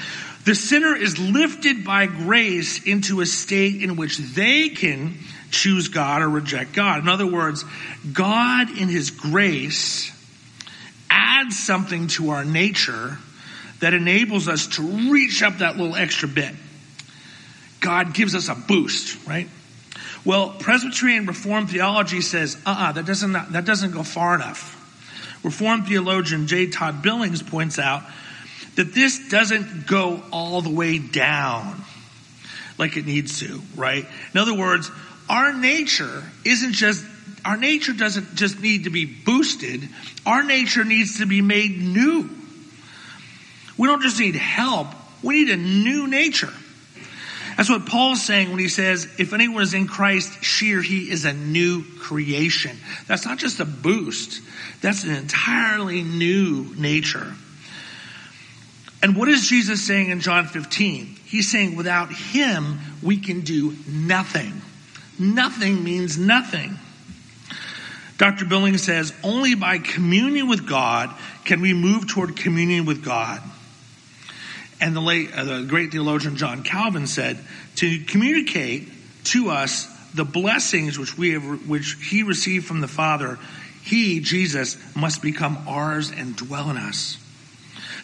the 0.46 0.54
sinner 0.54 0.96
is 0.96 1.18
lifted 1.18 1.84
by 1.84 2.06
grace 2.06 2.82
into 2.84 3.20
a 3.20 3.26
state 3.26 3.82
in 3.82 3.96
which 3.96 4.16
they 4.16 4.70
can 4.70 5.18
choose 5.50 5.88
God 5.88 6.22
or 6.22 6.28
reject 6.30 6.72
God. 6.72 7.00
In 7.00 7.08
other 7.08 7.26
words, 7.26 7.66
God 8.10 8.70
in 8.70 8.88
His 8.88 9.10
grace 9.10 10.10
adds 11.10 11.58
something 11.58 12.06
to 12.08 12.30
our 12.30 12.46
nature 12.46 13.18
that 13.80 13.92
enables 13.92 14.48
us 14.48 14.68
to 14.68 14.82
reach 15.12 15.42
up 15.42 15.58
that 15.58 15.76
little 15.76 15.96
extra 15.96 16.28
bit. 16.28 16.54
God 17.84 18.14
gives 18.14 18.34
us 18.34 18.48
a 18.48 18.54
boost, 18.54 19.26
right? 19.28 19.46
Well, 20.24 20.56
Presbyterian 20.58 21.26
Reformed 21.26 21.70
theology 21.70 22.22
says, 22.22 22.56
uh-uh, 22.64 22.92
that 22.92 23.04
doesn't, 23.04 23.32
that 23.52 23.66
doesn't 23.66 23.92
go 23.92 24.02
far 24.02 24.34
enough. 24.34 24.80
Reformed 25.44 25.86
theologian 25.86 26.46
J. 26.46 26.68
Todd 26.68 27.02
Billings 27.02 27.42
points 27.42 27.78
out 27.78 28.02
that 28.76 28.94
this 28.94 29.28
doesn't 29.28 29.86
go 29.86 30.22
all 30.32 30.62
the 30.62 30.70
way 30.70 30.98
down 30.98 31.84
like 32.78 32.96
it 32.96 33.04
needs 33.04 33.40
to, 33.40 33.60
right? 33.76 34.06
In 34.32 34.40
other 34.40 34.54
words, 34.54 34.90
our 35.28 35.52
nature 35.52 36.22
isn't 36.44 36.72
just 36.72 37.04
our 37.44 37.58
nature 37.58 37.92
doesn't 37.92 38.36
just 38.36 38.58
need 38.60 38.84
to 38.84 38.90
be 38.90 39.04
boosted. 39.04 39.86
Our 40.24 40.42
nature 40.42 40.82
needs 40.82 41.18
to 41.18 41.26
be 41.26 41.42
made 41.42 41.78
new. 41.78 42.30
We 43.76 43.86
don't 43.86 44.00
just 44.00 44.18
need 44.18 44.34
help. 44.34 44.86
We 45.22 45.44
need 45.44 45.50
a 45.50 45.56
new 45.58 46.06
nature. 46.06 46.52
That's 47.56 47.70
what 47.70 47.86
Paul's 47.86 48.22
saying 48.22 48.50
when 48.50 48.58
he 48.58 48.68
says, 48.68 49.08
if 49.18 49.32
anyone 49.32 49.62
is 49.62 49.74
in 49.74 49.86
Christ, 49.86 50.42
she 50.42 50.74
or 50.74 50.80
he 50.80 51.10
is 51.10 51.24
a 51.24 51.32
new 51.32 51.84
creation. 52.00 52.76
That's 53.06 53.24
not 53.24 53.38
just 53.38 53.60
a 53.60 53.64
boost. 53.64 54.42
That's 54.80 55.04
an 55.04 55.14
entirely 55.14 56.02
new 56.02 56.74
nature. 56.76 57.34
And 59.02 59.16
what 59.16 59.28
is 59.28 59.46
Jesus 59.46 59.86
saying 59.86 60.10
in 60.10 60.20
John 60.20 60.46
15? 60.46 61.16
He's 61.24 61.50
saying 61.50 61.76
without 61.76 62.10
him, 62.12 62.78
we 63.02 63.18
can 63.18 63.42
do 63.42 63.76
nothing. 63.86 64.62
Nothing 65.18 65.84
means 65.84 66.18
nothing. 66.18 66.78
Dr. 68.16 68.46
Billing 68.46 68.78
says, 68.78 69.12
only 69.22 69.54
by 69.54 69.78
communion 69.78 70.48
with 70.48 70.66
God 70.66 71.10
can 71.44 71.60
we 71.60 71.74
move 71.74 72.08
toward 72.08 72.36
communion 72.36 72.86
with 72.86 73.04
God. 73.04 73.42
And 74.84 74.94
the 74.94 75.00
late, 75.00 75.32
uh, 75.34 75.44
the 75.44 75.62
great 75.62 75.92
theologian 75.92 76.36
John 76.36 76.62
Calvin 76.62 77.06
said, 77.06 77.38
to 77.76 78.04
communicate 78.04 78.86
to 79.24 79.48
us 79.48 79.86
the 80.12 80.26
blessings 80.26 80.98
which 80.98 81.16
we 81.16 81.30
have, 81.30 81.66
which 81.66 81.96
he 82.10 82.22
received 82.22 82.66
from 82.66 82.82
the 82.82 82.86
Father, 82.86 83.38
he, 83.82 84.20
Jesus, 84.20 84.76
must 84.94 85.22
become 85.22 85.56
ours 85.66 86.12
and 86.12 86.36
dwell 86.36 86.68
in 86.68 86.76
us. 86.76 87.16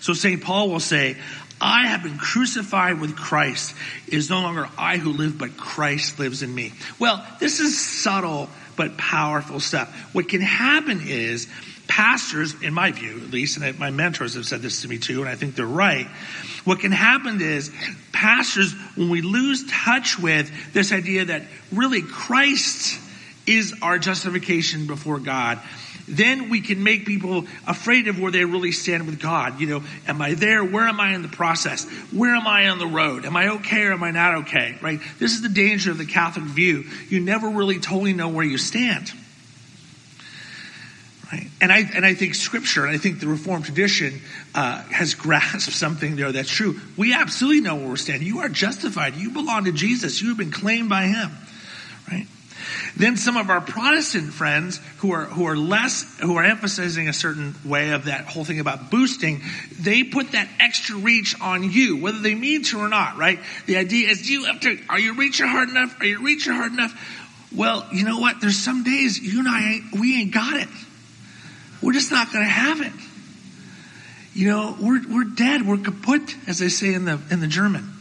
So 0.01 0.14
St. 0.14 0.43
Paul 0.43 0.71
will 0.71 0.81
say, 0.81 1.19
I 1.61 1.88
have 1.88 2.03
been 2.03 2.16
crucified 2.16 2.99
with 2.99 3.14
Christ. 3.14 3.75
It 4.07 4.14
is 4.14 4.31
no 4.31 4.40
longer 4.40 4.66
I 4.79 4.97
who 4.97 5.12
live, 5.12 5.37
but 5.37 5.59
Christ 5.59 6.19
lives 6.19 6.43
in 6.43 6.55
me. 6.55 6.73
Well, 6.99 7.23
this 7.40 7.61
is 7.61 7.79
subtle 7.79 8.49
but 8.77 8.97
powerful 8.97 9.61
stuff. 9.61 9.95
What 10.14 10.31
can 10.31 10.40
happen 10.40 11.03
is 11.03 11.47
pastors, 11.90 12.55
in 12.62 12.72
my 12.72 12.92
view 12.92 13.16
at 13.16 13.33
least, 13.33 13.61
and 13.61 13.79
my 13.81 13.90
mentors 13.90 14.35
have 14.35 14.46
said 14.46 14.62
this 14.62 14.83
to 14.83 14.88
me 14.88 14.96
too, 14.96 15.20
and 15.20 15.29
I 15.29 15.35
think 15.35 15.57
they're 15.57 15.66
right. 15.66 16.07
What 16.64 16.79
can 16.79 16.92
happen 16.92 17.42
is 17.42 17.72
pastors, 18.12 18.72
when 18.94 19.11
we 19.11 19.22
lose 19.22 19.66
touch 19.68 20.16
with 20.16 20.72
this 20.72 20.92
idea 20.92 21.24
that 21.24 21.42
really 21.72 22.03
Christ 22.03 23.00
is 23.44 23.74
our 23.83 23.98
justification 23.98 24.87
before 24.87 25.18
God, 25.18 25.59
then 26.07 26.48
we 26.48 26.61
can 26.61 26.85
make 26.85 27.07
people 27.07 27.46
afraid 27.66 28.07
of 28.07 28.20
where 28.20 28.31
they 28.31 28.44
really 28.44 28.70
stand 28.70 29.07
with 29.07 29.18
God. 29.20 29.61
You 29.61 29.66
know, 29.66 29.83
am 30.07 30.22
I 30.22 30.35
there? 30.35 30.62
Where 30.62 30.87
am 30.87 31.00
I 31.00 31.14
in 31.14 31.22
the 31.22 31.29
process? 31.29 31.85
Where 32.12 32.37
am 32.37 32.46
I 32.46 32.68
on 32.68 32.79
the 32.79 32.87
road? 32.87 33.24
Am 33.24 33.37
I 33.37 33.48
okay 33.57 33.83
or 33.83 33.92
am 33.92 34.05
I 34.05 34.12
not 34.12 34.35
okay? 34.42 34.76
Right? 34.81 35.00
This 35.18 35.33
is 35.33 35.42
the 35.42 35.48
danger 35.48 35.90
of 35.90 35.98
the 35.98 36.07
Catholic 36.07 36.44
view. 36.44 36.85
You 37.09 37.18
never 37.18 37.48
really 37.48 37.81
totally 37.81 38.12
know 38.12 38.29
where 38.29 38.44
you 38.44 38.59
stand. 38.59 39.12
Right? 41.33 41.47
And 41.61 41.71
I 41.71 41.88
and 41.95 42.05
I 42.05 42.14
think 42.14 42.35
Scripture, 42.35 42.85
and 42.87 42.95
I 42.95 42.99
think 42.99 43.21
the 43.21 43.29
Reformed 43.29 43.64
tradition 43.64 44.21
uh, 44.55 44.83
has 44.85 45.14
grasped 45.14 45.73
something 45.73 46.16
there 46.16 46.33
that's 46.33 46.51
true. 46.51 46.81
We 46.97 47.14
absolutely 47.14 47.61
know 47.61 47.77
where 47.77 47.88
we're 47.88 47.97
standing. 47.97 48.27
You 48.27 48.40
are 48.40 48.49
justified. 48.49 49.14
You 49.14 49.31
belong 49.31 49.64
to 49.64 49.73
Jesus. 49.73 50.21
You 50.21 50.31
have 50.31 50.38
been 50.38 50.51
claimed 50.51 50.88
by 50.88 51.05
Him. 51.05 51.31
Right? 52.11 52.27
Then 52.97 53.16
some 53.16 53.37
of 53.37 53.49
our 53.49 53.61
Protestant 53.61 54.33
friends 54.33 54.81
who 54.99 55.12
are 55.12 55.27
who 55.27 55.47
are 55.47 55.57
less 55.57 56.19
who 56.19 56.37
are 56.37 56.45
emphasizing 56.45 57.09
a 57.09 57.12
certain 57.12 57.55
way 57.64 57.90
of 57.93 58.07
that 58.07 58.25
whole 58.25 58.45
thing 58.45 58.59
about 58.59 58.90
boosting, 58.90 59.40
they 59.79 60.03
put 60.03 60.33
that 60.33 60.49
extra 60.59 60.97
reach 60.97 61.40
on 61.40 61.62
you, 61.71 61.99
whether 61.99 62.19
they 62.19 62.35
mean 62.35 62.64
to 62.64 62.81
or 62.81 62.88
not. 62.88 63.16
Right? 63.16 63.38
The 63.66 63.77
idea 63.77 64.09
is, 64.09 64.23
do 64.23 64.33
you 64.33 64.45
have 64.47 64.61
to? 64.61 64.79
Are 64.88 64.99
you 64.99 65.14
reaching 65.14 65.47
hard 65.47 65.69
enough? 65.69 66.01
Are 66.01 66.07
you 66.07 66.25
reaching 66.25 66.53
hard 66.53 66.73
enough? 66.73 66.93
Well, 67.55 67.87
you 67.93 68.05
know 68.05 68.19
what? 68.19 68.40
There's 68.40 68.59
some 68.59 68.83
days 68.83 69.19
you 69.19 69.38
and 69.40 69.49
I 69.49 69.73
ain't, 69.75 70.01
we 70.01 70.21
ain't 70.21 70.33
got 70.33 70.57
it. 70.61 70.69
We're 71.83 71.93
just 71.93 72.11
not 72.11 72.33
going 72.33 72.45
to 72.45 72.51
have 72.51 72.81
it. 72.81 72.93
You 74.35 74.49
know, 74.49 74.77
we're, 74.81 75.01
we're 75.09 75.25
dead. 75.25 75.66
We're 75.66 75.79
kaput, 75.79 76.37
as 76.47 76.59
they 76.59 76.69
say 76.69 76.95
in 76.95 77.05
the, 77.05 77.21
in 77.31 77.40
the 77.40 77.47
German. 77.47 77.93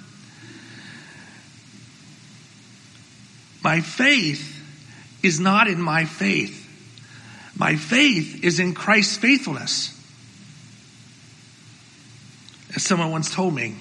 My 3.64 3.82
faith 3.82 4.56
is 5.24 5.40
not 5.40 5.68
in 5.68 5.82
my 5.82 6.06
faith. 6.06 6.68
My 7.58 7.76
faith 7.76 8.44
is 8.44 8.60
in 8.60 8.74
Christ's 8.74 9.18
faithfulness. 9.18 9.96
As 12.76 12.84
someone 12.84 13.12
once 13.12 13.34
told 13.34 13.54
me, 13.54 13.76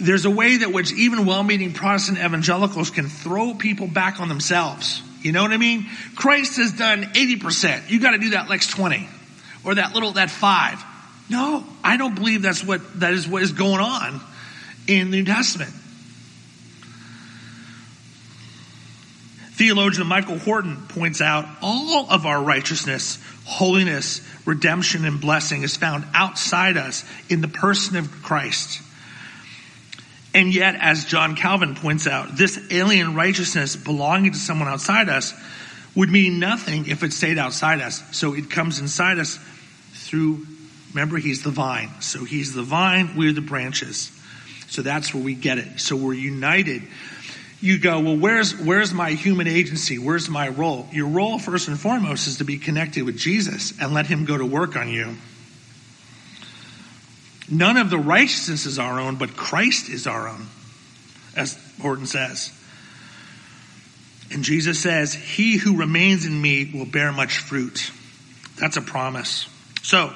there's 0.00 0.24
a 0.24 0.30
way 0.30 0.58
that 0.58 0.72
which 0.72 0.92
even 0.92 1.26
well-meaning 1.26 1.72
Protestant 1.72 2.18
evangelicals 2.18 2.90
can 2.90 3.08
throw 3.08 3.54
people 3.54 3.86
back 3.86 4.20
on 4.20 4.28
themselves. 4.28 5.00
You 5.22 5.32
know 5.32 5.42
what 5.42 5.52
I 5.52 5.56
mean? 5.56 5.86
Christ 6.14 6.56
has 6.56 6.72
done 6.72 7.02
80%. 7.02 7.90
You 7.90 8.00
got 8.00 8.12
to 8.12 8.18
do 8.18 8.30
that 8.30 8.48
next 8.48 8.70
20 8.70 9.08
or 9.64 9.74
that 9.74 9.94
little, 9.94 10.12
that 10.12 10.30
five. 10.30 10.82
No, 11.28 11.64
I 11.82 11.96
don't 11.96 12.14
believe 12.14 12.42
that's 12.42 12.62
what, 12.62 13.00
that 13.00 13.12
is 13.12 13.26
what 13.26 13.42
is 13.42 13.52
going 13.52 13.80
on 13.80 14.20
in 14.86 15.10
the 15.10 15.18
New 15.18 15.24
Testament. 15.24 15.70
Theologian 19.56 20.06
Michael 20.06 20.38
Horton 20.38 20.76
points 20.88 21.22
out 21.22 21.46
all 21.62 22.10
of 22.10 22.26
our 22.26 22.42
righteousness, 22.42 23.18
holiness, 23.46 24.20
redemption, 24.44 25.06
and 25.06 25.18
blessing 25.18 25.62
is 25.62 25.76
found 25.76 26.04
outside 26.12 26.76
us 26.76 27.04
in 27.30 27.40
the 27.40 27.48
person 27.48 27.96
of 27.96 28.22
Christ. 28.22 28.82
And 30.36 30.52
yet, 30.52 30.76
as 30.78 31.06
John 31.06 31.34
Calvin 31.34 31.74
points 31.74 32.06
out, 32.06 32.36
this 32.36 32.60
alien 32.70 33.14
righteousness 33.14 33.74
belonging 33.74 34.32
to 34.32 34.38
someone 34.38 34.68
outside 34.68 35.08
us 35.08 35.32
would 35.94 36.10
mean 36.10 36.38
nothing 36.38 36.88
if 36.88 37.02
it 37.02 37.14
stayed 37.14 37.38
outside 37.38 37.80
us. 37.80 38.04
So 38.14 38.34
it 38.34 38.50
comes 38.50 38.78
inside 38.78 39.18
us 39.18 39.38
through, 39.94 40.46
remember, 40.92 41.16
he's 41.16 41.42
the 41.42 41.50
vine. 41.50 41.88
So 42.00 42.26
he's 42.26 42.52
the 42.52 42.62
vine, 42.62 43.16
we're 43.16 43.32
the 43.32 43.40
branches. 43.40 44.12
So 44.68 44.82
that's 44.82 45.14
where 45.14 45.24
we 45.24 45.34
get 45.34 45.56
it. 45.56 45.80
So 45.80 45.96
we're 45.96 46.12
united. 46.12 46.82
You 47.62 47.78
go, 47.78 48.00
well, 48.00 48.18
where's, 48.18 48.54
where's 48.54 48.92
my 48.92 49.12
human 49.12 49.46
agency? 49.46 49.98
Where's 49.98 50.28
my 50.28 50.48
role? 50.48 50.86
Your 50.92 51.08
role, 51.08 51.38
first 51.38 51.68
and 51.68 51.80
foremost, 51.80 52.26
is 52.26 52.36
to 52.38 52.44
be 52.44 52.58
connected 52.58 53.04
with 53.04 53.16
Jesus 53.16 53.72
and 53.80 53.94
let 53.94 54.06
him 54.06 54.26
go 54.26 54.36
to 54.36 54.44
work 54.44 54.76
on 54.76 54.90
you. 54.90 55.16
None 57.50 57.76
of 57.76 57.90
the 57.90 57.98
righteousness 57.98 58.66
is 58.66 58.78
our 58.78 58.98
own, 58.98 59.16
but 59.16 59.36
Christ 59.36 59.88
is 59.88 60.06
our 60.06 60.28
own, 60.28 60.46
as 61.36 61.58
Horton 61.80 62.06
says. 62.06 62.52
And 64.32 64.42
Jesus 64.42 64.80
says, 64.80 65.14
He 65.14 65.56
who 65.56 65.76
remains 65.76 66.26
in 66.26 66.40
me 66.40 66.70
will 66.74 66.86
bear 66.86 67.12
much 67.12 67.38
fruit. 67.38 67.90
That's 68.58 68.76
a 68.76 68.82
promise. 68.82 69.48
So, 69.82 70.12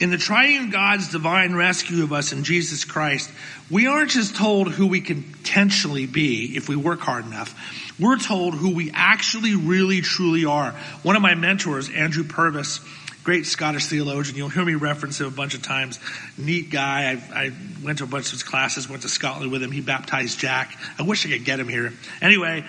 in 0.00 0.10
the 0.10 0.18
triune 0.18 0.70
God's 0.70 1.10
divine 1.10 1.54
rescue 1.54 2.04
of 2.04 2.12
us 2.12 2.32
in 2.32 2.44
Jesus 2.44 2.84
Christ, 2.84 3.30
we 3.68 3.88
aren't 3.88 4.10
just 4.10 4.36
told 4.36 4.70
who 4.70 4.86
we 4.86 5.00
can 5.00 5.22
potentially 5.22 6.06
be 6.06 6.56
if 6.56 6.68
we 6.68 6.76
work 6.76 7.00
hard 7.00 7.26
enough. 7.26 7.52
We're 7.98 8.18
told 8.18 8.54
who 8.54 8.74
we 8.74 8.92
actually 8.94 9.56
really 9.56 10.00
truly 10.02 10.44
are. 10.44 10.70
One 11.02 11.16
of 11.16 11.22
my 11.22 11.34
mentors, 11.34 11.90
Andrew 11.90 12.22
Purves, 12.22 12.80
great 13.28 13.44
Scottish 13.44 13.84
theologian. 13.88 14.38
You'll 14.38 14.48
hear 14.48 14.64
me 14.64 14.74
reference 14.74 15.20
him 15.20 15.26
a 15.26 15.30
bunch 15.30 15.52
of 15.52 15.60
times. 15.60 16.00
Neat 16.38 16.70
guy. 16.70 17.10
I, 17.10 17.44
I, 17.44 17.52
went 17.84 17.98
to 17.98 18.04
a 18.04 18.06
bunch 18.06 18.24
of 18.28 18.32
his 18.32 18.42
classes, 18.42 18.88
went 18.88 19.02
to 19.02 19.10
Scotland 19.10 19.52
with 19.52 19.62
him. 19.62 19.70
He 19.70 19.82
baptized 19.82 20.38
Jack. 20.38 20.74
I 20.98 21.02
wish 21.02 21.26
I 21.26 21.28
could 21.28 21.44
get 21.44 21.60
him 21.60 21.68
here. 21.68 21.92
Anyway, 22.22 22.64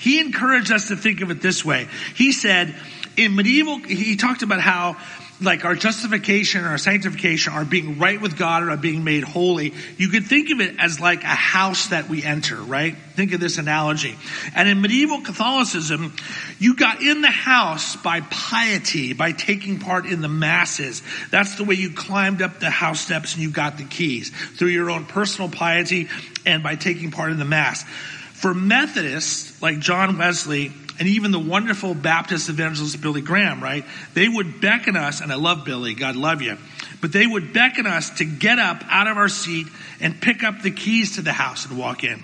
he 0.00 0.20
encouraged 0.20 0.70
us 0.70 0.88
to 0.88 0.96
think 0.96 1.22
of 1.22 1.30
it 1.30 1.40
this 1.40 1.64
way. 1.64 1.88
He 2.14 2.32
said, 2.32 2.74
in 3.16 3.34
medieval, 3.34 3.78
he 3.78 4.16
talked 4.16 4.42
about 4.42 4.60
how 4.60 4.98
like 5.42 5.64
our 5.64 5.74
justification, 5.74 6.64
our 6.64 6.78
sanctification, 6.78 7.52
our 7.52 7.64
being 7.64 7.98
right 7.98 8.20
with 8.20 8.36
God, 8.36 8.62
or 8.62 8.70
our 8.70 8.76
being 8.76 9.04
made 9.04 9.24
holy, 9.24 9.74
you 9.96 10.08
could 10.08 10.26
think 10.26 10.50
of 10.50 10.60
it 10.60 10.76
as 10.78 11.00
like 11.00 11.22
a 11.22 11.26
house 11.26 11.88
that 11.88 12.08
we 12.08 12.22
enter, 12.22 12.56
right? 12.56 12.96
Think 13.14 13.32
of 13.32 13.40
this 13.40 13.58
analogy. 13.58 14.16
And 14.54 14.68
in 14.68 14.80
medieval 14.80 15.20
Catholicism, 15.20 16.14
you 16.58 16.76
got 16.76 17.02
in 17.02 17.20
the 17.20 17.30
house 17.30 17.96
by 17.96 18.20
piety, 18.20 19.12
by 19.12 19.32
taking 19.32 19.78
part 19.78 20.06
in 20.06 20.20
the 20.20 20.28
masses. 20.28 21.02
That's 21.30 21.56
the 21.56 21.64
way 21.64 21.74
you 21.74 21.90
climbed 21.92 22.42
up 22.42 22.60
the 22.60 22.70
house 22.70 23.00
steps 23.00 23.34
and 23.34 23.42
you 23.42 23.50
got 23.50 23.78
the 23.78 23.84
keys 23.84 24.30
through 24.56 24.68
your 24.68 24.90
own 24.90 25.04
personal 25.04 25.50
piety 25.50 26.08
and 26.46 26.62
by 26.62 26.76
taking 26.76 27.10
part 27.10 27.32
in 27.32 27.38
the 27.38 27.44
mass. 27.44 27.84
For 28.32 28.54
Methodists, 28.54 29.62
like 29.62 29.78
John 29.78 30.18
Wesley, 30.18 30.72
and 31.02 31.08
even 31.08 31.32
the 31.32 31.38
wonderful 31.40 31.94
Baptist 31.94 32.48
evangelist 32.48 33.02
Billy 33.02 33.22
Graham, 33.22 33.60
right? 33.60 33.84
They 34.14 34.28
would 34.28 34.60
beckon 34.60 34.94
us, 34.94 35.20
and 35.20 35.32
I 35.32 35.34
love 35.34 35.64
Billy, 35.64 35.94
God 35.94 36.14
love 36.14 36.42
you, 36.42 36.56
but 37.00 37.10
they 37.10 37.26
would 37.26 37.52
beckon 37.52 37.88
us 37.88 38.18
to 38.18 38.24
get 38.24 38.60
up 38.60 38.84
out 38.88 39.08
of 39.08 39.16
our 39.16 39.28
seat 39.28 39.66
and 40.00 40.20
pick 40.20 40.44
up 40.44 40.62
the 40.62 40.70
keys 40.70 41.16
to 41.16 41.22
the 41.22 41.32
house 41.32 41.66
and 41.66 41.76
walk 41.76 42.04
in. 42.04 42.20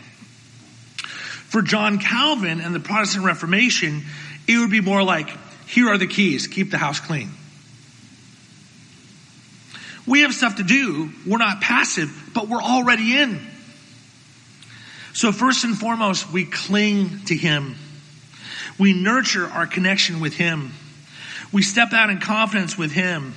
For 1.49 1.61
John 1.61 1.99
Calvin 1.99 2.61
and 2.61 2.73
the 2.73 2.79
Protestant 2.79 3.25
Reformation, 3.25 4.05
it 4.47 4.59
would 4.59 4.71
be 4.71 4.81
more 4.81 5.03
like, 5.03 5.29
here 5.67 5.89
are 5.89 5.99
the 5.99 6.07
keys, 6.07 6.47
keep 6.47 6.71
the 6.71 6.79
house 6.79 7.01
clean. 7.01 7.31
We 10.07 10.21
have 10.21 10.33
stuff 10.33 10.55
to 10.59 10.63
do. 10.63 11.11
We're 11.27 11.39
not 11.39 11.63
passive, 11.63 12.31
but 12.33 12.47
we're 12.47 12.63
already 12.63 13.19
in. 13.19 13.45
So 15.15 15.33
first 15.33 15.65
and 15.65 15.77
foremost, 15.77 16.31
we 16.31 16.45
cling 16.45 17.25
to 17.25 17.35
Him. 17.37 17.75
We 18.79 18.93
nurture 18.93 19.47
our 19.47 19.67
connection 19.67 20.21
with 20.21 20.35
Him. 20.35 20.73
We 21.53 21.63
step 21.63 21.93
out 21.93 22.11
in 22.11 22.21
confidence 22.21 22.77
with 22.77 22.93
Him. 22.93 23.35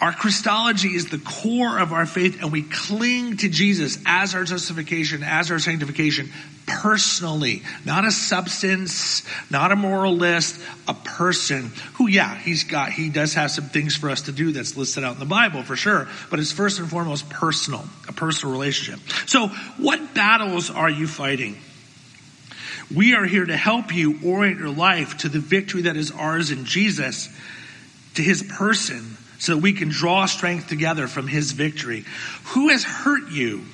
Our 0.00 0.12
Christology 0.12 0.94
is 0.94 1.08
the 1.08 1.18
core 1.18 1.78
of 1.78 1.92
our 1.92 2.04
faith 2.04 2.42
and 2.42 2.52
we 2.52 2.62
cling 2.62 3.38
to 3.38 3.48
Jesus 3.48 3.98
as 4.04 4.34
our 4.34 4.44
justification, 4.44 5.22
as 5.22 5.50
our 5.50 5.58
sanctification 5.58 6.30
personally, 6.66 7.62
not 7.84 8.04
a 8.04 8.10
substance, 8.10 9.22
not 9.50 9.72
a 9.72 9.76
moral 9.76 10.16
list, 10.16 10.60
a 10.88 10.94
person 10.94 11.70
who, 11.94 12.08
yeah, 12.08 12.36
he's 12.36 12.64
got, 12.64 12.92
he 12.92 13.08
does 13.08 13.34
have 13.34 13.50
some 13.50 13.66
things 13.66 13.96
for 13.96 14.10
us 14.10 14.22
to 14.22 14.32
do 14.32 14.52
that's 14.52 14.76
listed 14.76 15.04
out 15.04 15.14
in 15.14 15.20
the 15.20 15.24
Bible 15.24 15.62
for 15.62 15.76
sure, 15.76 16.08
but 16.28 16.40
it's 16.40 16.52
first 16.52 16.78
and 16.78 16.90
foremost 16.90 17.30
personal, 17.30 17.84
a 18.08 18.12
personal 18.12 18.52
relationship. 18.52 19.00
So 19.26 19.48
what 19.78 20.14
battles 20.14 20.70
are 20.70 20.90
you 20.90 21.06
fighting? 21.06 21.56
We 22.94 23.14
are 23.14 23.24
here 23.24 23.44
to 23.44 23.56
help 23.56 23.92
you 23.94 24.20
orient 24.24 24.60
your 24.60 24.70
life 24.70 25.18
to 25.18 25.28
the 25.28 25.40
victory 25.40 25.82
that 25.82 25.96
is 25.96 26.12
ours 26.12 26.50
in 26.50 26.64
Jesus, 26.64 27.28
to 28.14 28.22
his 28.22 28.42
person, 28.42 29.16
so 29.38 29.54
that 29.54 29.60
we 29.60 29.72
can 29.72 29.88
draw 29.88 30.26
strength 30.26 30.68
together 30.68 31.08
from 31.08 31.26
his 31.26 31.52
victory. 31.52 32.04
Who 32.54 32.68
has 32.68 32.84
hurt 32.84 33.30
you? 33.30 33.64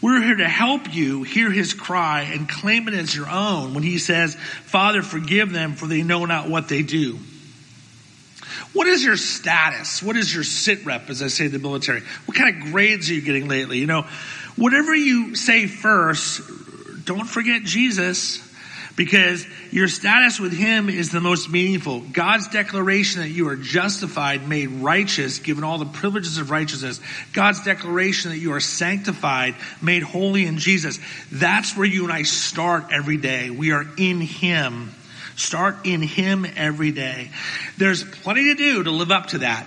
We're 0.00 0.22
here 0.22 0.36
to 0.36 0.48
help 0.48 0.92
you 0.94 1.22
hear 1.22 1.50
his 1.50 1.72
cry 1.72 2.22
and 2.22 2.48
claim 2.48 2.88
it 2.88 2.94
as 2.94 3.14
your 3.14 3.28
own 3.28 3.74
when 3.74 3.82
he 3.82 3.98
says, 3.98 4.34
Father, 4.34 5.02
forgive 5.02 5.52
them 5.52 5.74
for 5.74 5.86
they 5.86 6.02
know 6.02 6.24
not 6.24 6.48
what 6.48 6.68
they 6.68 6.82
do. 6.82 7.18
What 8.72 8.86
is 8.86 9.04
your 9.04 9.16
status? 9.16 10.02
What 10.02 10.16
is 10.16 10.34
your 10.34 10.44
sit 10.44 10.84
rep, 10.84 11.08
as 11.08 11.22
I 11.22 11.28
say 11.28 11.46
in 11.46 11.52
the 11.52 11.58
military? 11.58 12.02
What 12.26 12.36
kind 12.36 12.56
of 12.56 12.72
grades 12.72 13.08
are 13.08 13.14
you 13.14 13.22
getting 13.22 13.48
lately? 13.48 13.78
You 13.78 13.86
know, 13.86 14.02
whatever 14.56 14.94
you 14.94 15.36
say 15.36 15.66
first 15.66 16.40
don't 17.04 17.26
forget 17.26 17.62
Jesus 17.62 18.42
because 18.96 19.44
your 19.72 19.88
status 19.88 20.38
with 20.38 20.52
him 20.52 20.88
is 20.88 21.10
the 21.10 21.20
most 21.20 21.50
meaningful. 21.50 22.00
God's 22.00 22.48
declaration 22.48 23.22
that 23.22 23.30
you 23.30 23.48
are 23.48 23.56
justified, 23.56 24.48
made 24.48 24.68
righteous, 24.68 25.40
given 25.40 25.64
all 25.64 25.78
the 25.78 25.86
privileges 25.86 26.38
of 26.38 26.50
righteousness. 26.50 27.00
God's 27.32 27.64
declaration 27.64 28.30
that 28.30 28.38
you 28.38 28.52
are 28.52 28.60
sanctified, 28.60 29.56
made 29.82 30.02
holy 30.02 30.46
in 30.46 30.58
Jesus. 30.58 31.00
That's 31.32 31.76
where 31.76 31.86
you 31.86 32.04
and 32.04 32.12
I 32.12 32.22
start 32.22 32.86
every 32.92 33.16
day. 33.16 33.50
We 33.50 33.72
are 33.72 33.84
in 33.96 34.20
him. 34.20 34.90
Start 35.36 35.78
in 35.84 36.00
him 36.00 36.46
every 36.56 36.92
day. 36.92 37.30
There's 37.76 38.04
plenty 38.04 38.44
to 38.44 38.54
do 38.54 38.84
to 38.84 38.90
live 38.92 39.10
up 39.10 39.26
to 39.28 39.38
that. 39.38 39.66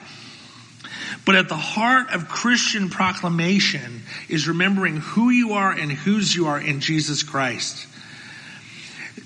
But 1.28 1.36
at 1.36 1.50
the 1.50 1.58
heart 1.58 2.12
of 2.13 2.30
Christian 2.30 2.90
proclamation 2.90 4.04
is 4.30 4.48
remembering 4.48 4.96
who 4.96 5.30
you 5.30 5.54
are 5.56 5.74
and 5.74 5.92
whose 5.92 6.34
you 6.34 6.48
are 6.48 6.58
in 6.58 6.80
Jesus 6.80 7.22
Christ. 7.22 7.86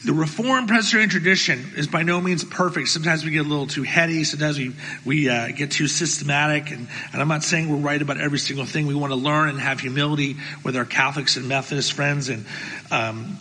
the 0.03 0.11
Reformed 0.11 0.67
Presbyterian 0.67 1.11
tradition 1.11 1.63
is 1.77 1.85
by 1.85 2.01
no 2.01 2.19
means 2.19 2.43
perfect. 2.43 2.87
Sometimes 2.87 3.23
we 3.23 3.29
get 3.29 3.45
a 3.45 3.47
little 3.47 3.67
too 3.67 3.83
heady. 3.83 4.23
Sometimes 4.23 4.57
we 4.57 4.73
we 5.05 5.29
uh, 5.29 5.51
get 5.51 5.69
too 5.69 5.87
systematic. 5.87 6.71
And, 6.71 6.87
and 7.13 7.21
I'm 7.21 7.27
not 7.27 7.43
saying 7.43 7.69
we're 7.69 7.77
right 7.77 8.01
about 8.01 8.19
every 8.19 8.39
single 8.39 8.65
thing. 8.65 8.87
We 8.87 8.95
want 8.95 9.11
to 9.11 9.17
learn 9.17 9.49
and 9.49 9.59
have 9.59 9.79
humility 9.79 10.37
with 10.63 10.75
our 10.75 10.85
Catholics 10.85 11.37
and 11.37 11.47
Methodist 11.47 11.93
friends. 11.93 12.29
And 12.29 12.47
um, 12.89 13.37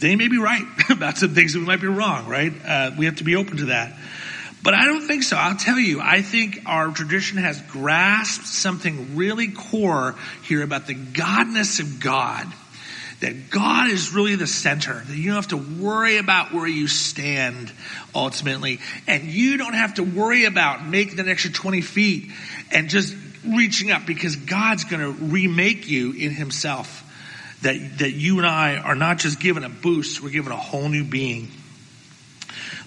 they 0.00 0.16
may 0.16 0.28
be 0.28 0.38
right 0.38 0.64
about 0.88 1.18
some 1.18 1.34
things 1.34 1.52
that 1.52 1.58
we 1.58 1.66
might 1.66 1.82
be 1.82 1.88
wrong. 1.88 2.26
Right? 2.26 2.54
Uh, 2.66 2.92
we 2.96 3.04
have 3.04 3.16
to 3.16 3.24
be 3.24 3.36
open 3.36 3.58
to 3.58 3.66
that. 3.66 3.92
But 4.62 4.74
I 4.74 4.86
don't 4.86 5.06
think 5.06 5.22
so. 5.22 5.36
I'll 5.36 5.56
tell 5.56 5.78
you, 5.78 6.00
I 6.00 6.22
think 6.22 6.62
our 6.66 6.88
tradition 6.88 7.38
has 7.38 7.60
grasped 7.62 8.46
something 8.46 9.16
really 9.16 9.48
core 9.48 10.16
here 10.42 10.62
about 10.62 10.86
the 10.86 10.94
godness 10.94 11.80
of 11.80 12.00
God. 12.00 12.46
That 13.20 13.50
God 13.50 13.90
is 13.90 14.12
really 14.12 14.36
the 14.36 14.46
center, 14.46 14.94
that 14.94 15.16
you 15.16 15.26
don't 15.26 15.36
have 15.36 15.48
to 15.48 15.56
worry 15.82 16.18
about 16.18 16.52
where 16.52 16.68
you 16.68 16.86
stand 16.86 17.72
ultimately. 18.14 18.78
And 19.08 19.24
you 19.24 19.56
don't 19.56 19.74
have 19.74 19.94
to 19.94 20.04
worry 20.04 20.44
about 20.44 20.86
making 20.86 21.18
an 21.18 21.28
extra 21.28 21.50
20 21.50 21.80
feet 21.80 22.30
and 22.70 22.88
just 22.88 23.16
reaching 23.44 23.90
up 23.90 24.06
because 24.06 24.36
God's 24.36 24.84
going 24.84 25.02
to 25.02 25.10
remake 25.10 25.88
you 25.88 26.12
in 26.12 26.30
Himself. 26.30 27.04
That, 27.62 27.98
that 27.98 28.12
you 28.12 28.38
and 28.38 28.46
I 28.46 28.76
are 28.76 28.94
not 28.94 29.18
just 29.18 29.40
given 29.40 29.64
a 29.64 29.68
boost, 29.68 30.22
we're 30.22 30.30
given 30.30 30.52
a 30.52 30.56
whole 30.56 30.88
new 30.88 31.02
being. 31.02 31.50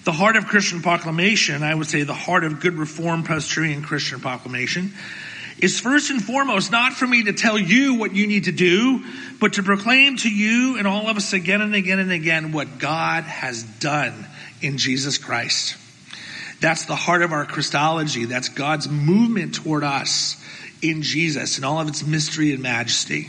The 0.04 0.12
heart 0.12 0.36
of 0.36 0.46
Christian 0.46 0.82
proclamation, 0.82 1.62
I 1.62 1.74
would 1.74 1.86
say 1.86 2.02
the 2.02 2.14
heart 2.14 2.44
of 2.44 2.60
good 2.60 2.74
Reformed 2.74 3.24
Presbyterian 3.24 3.82
Christian 3.82 4.20
proclamation, 4.20 4.92
is 5.58 5.78
first 5.78 6.10
and 6.10 6.22
foremost 6.22 6.72
not 6.72 6.92
for 6.92 7.06
me 7.06 7.24
to 7.24 7.32
tell 7.32 7.58
you 7.58 7.94
what 7.94 8.14
you 8.14 8.26
need 8.26 8.44
to 8.44 8.52
do, 8.52 9.04
but 9.38 9.54
to 9.54 9.62
proclaim 9.62 10.16
to 10.16 10.30
you 10.30 10.76
and 10.76 10.86
all 10.86 11.08
of 11.08 11.16
us 11.16 11.32
again 11.32 11.60
and 11.60 11.74
again 11.74 12.00
and 12.00 12.10
again 12.10 12.52
what 12.52 12.78
God 12.78 13.24
has 13.24 13.62
done 13.62 14.26
in 14.60 14.76
Jesus 14.76 15.18
Christ. 15.18 15.76
That's 16.60 16.84
the 16.84 16.96
heart 16.96 17.22
of 17.22 17.32
our 17.32 17.44
Christology. 17.44 18.24
That's 18.24 18.48
God's 18.48 18.88
movement 18.88 19.54
toward 19.54 19.84
us 19.84 20.36
in 20.80 21.02
Jesus 21.02 21.56
and 21.56 21.64
all 21.64 21.80
of 21.80 21.88
its 21.88 22.04
mystery 22.04 22.52
and 22.52 22.62
majesty. 22.62 23.28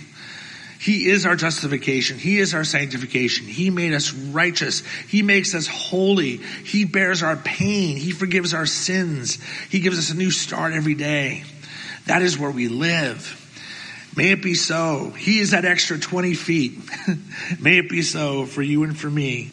He 0.84 1.08
is 1.08 1.26
our 1.26 1.38
justification. 1.38 2.18
He 2.18 2.40
is 2.40 2.54
our 2.54 2.66
sanctification. 2.66 3.48
He 3.48 3.70
made 3.70 3.94
us 3.94 4.12
righteous. 4.12 4.84
He 5.08 5.22
makes 5.22 5.56
us 5.56 5.66
holy. 5.66 6.42
He 6.66 6.84
bears 6.84 7.24
our 7.24 7.38
pain. 7.38 7.96
He 7.96 8.12
forgives 8.12 8.54
our 8.54 8.66
sins. 8.66 9.42
He 9.70 9.80
gives 9.80 9.98
us 9.98 10.10
a 10.10 10.18
new 10.18 10.30
start 10.30 10.74
every 10.74 10.96
day. 10.96 11.46
That 12.08 12.22
is 12.22 12.38
where 12.38 12.52
we 12.52 12.68
live. 12.68 13.40
May 14.18 14.32
it 14.32 14.44
be 14.44 14.56
so. 14.56 15.12
He 15.12 15.40
is 15.40 15.52
that 15.52 15.64
extra 15.64 15.98
20 15.98 16.34
feet. 16.34 16.78
May 17.62 17.78
it 17.78 17.90
be 17.90 18.02
so 18.02 18.46
for 18.46 18.62
you 18.62 18.84
and 18.84 19.00
for 19.00 19.10
me. 19.10 19.52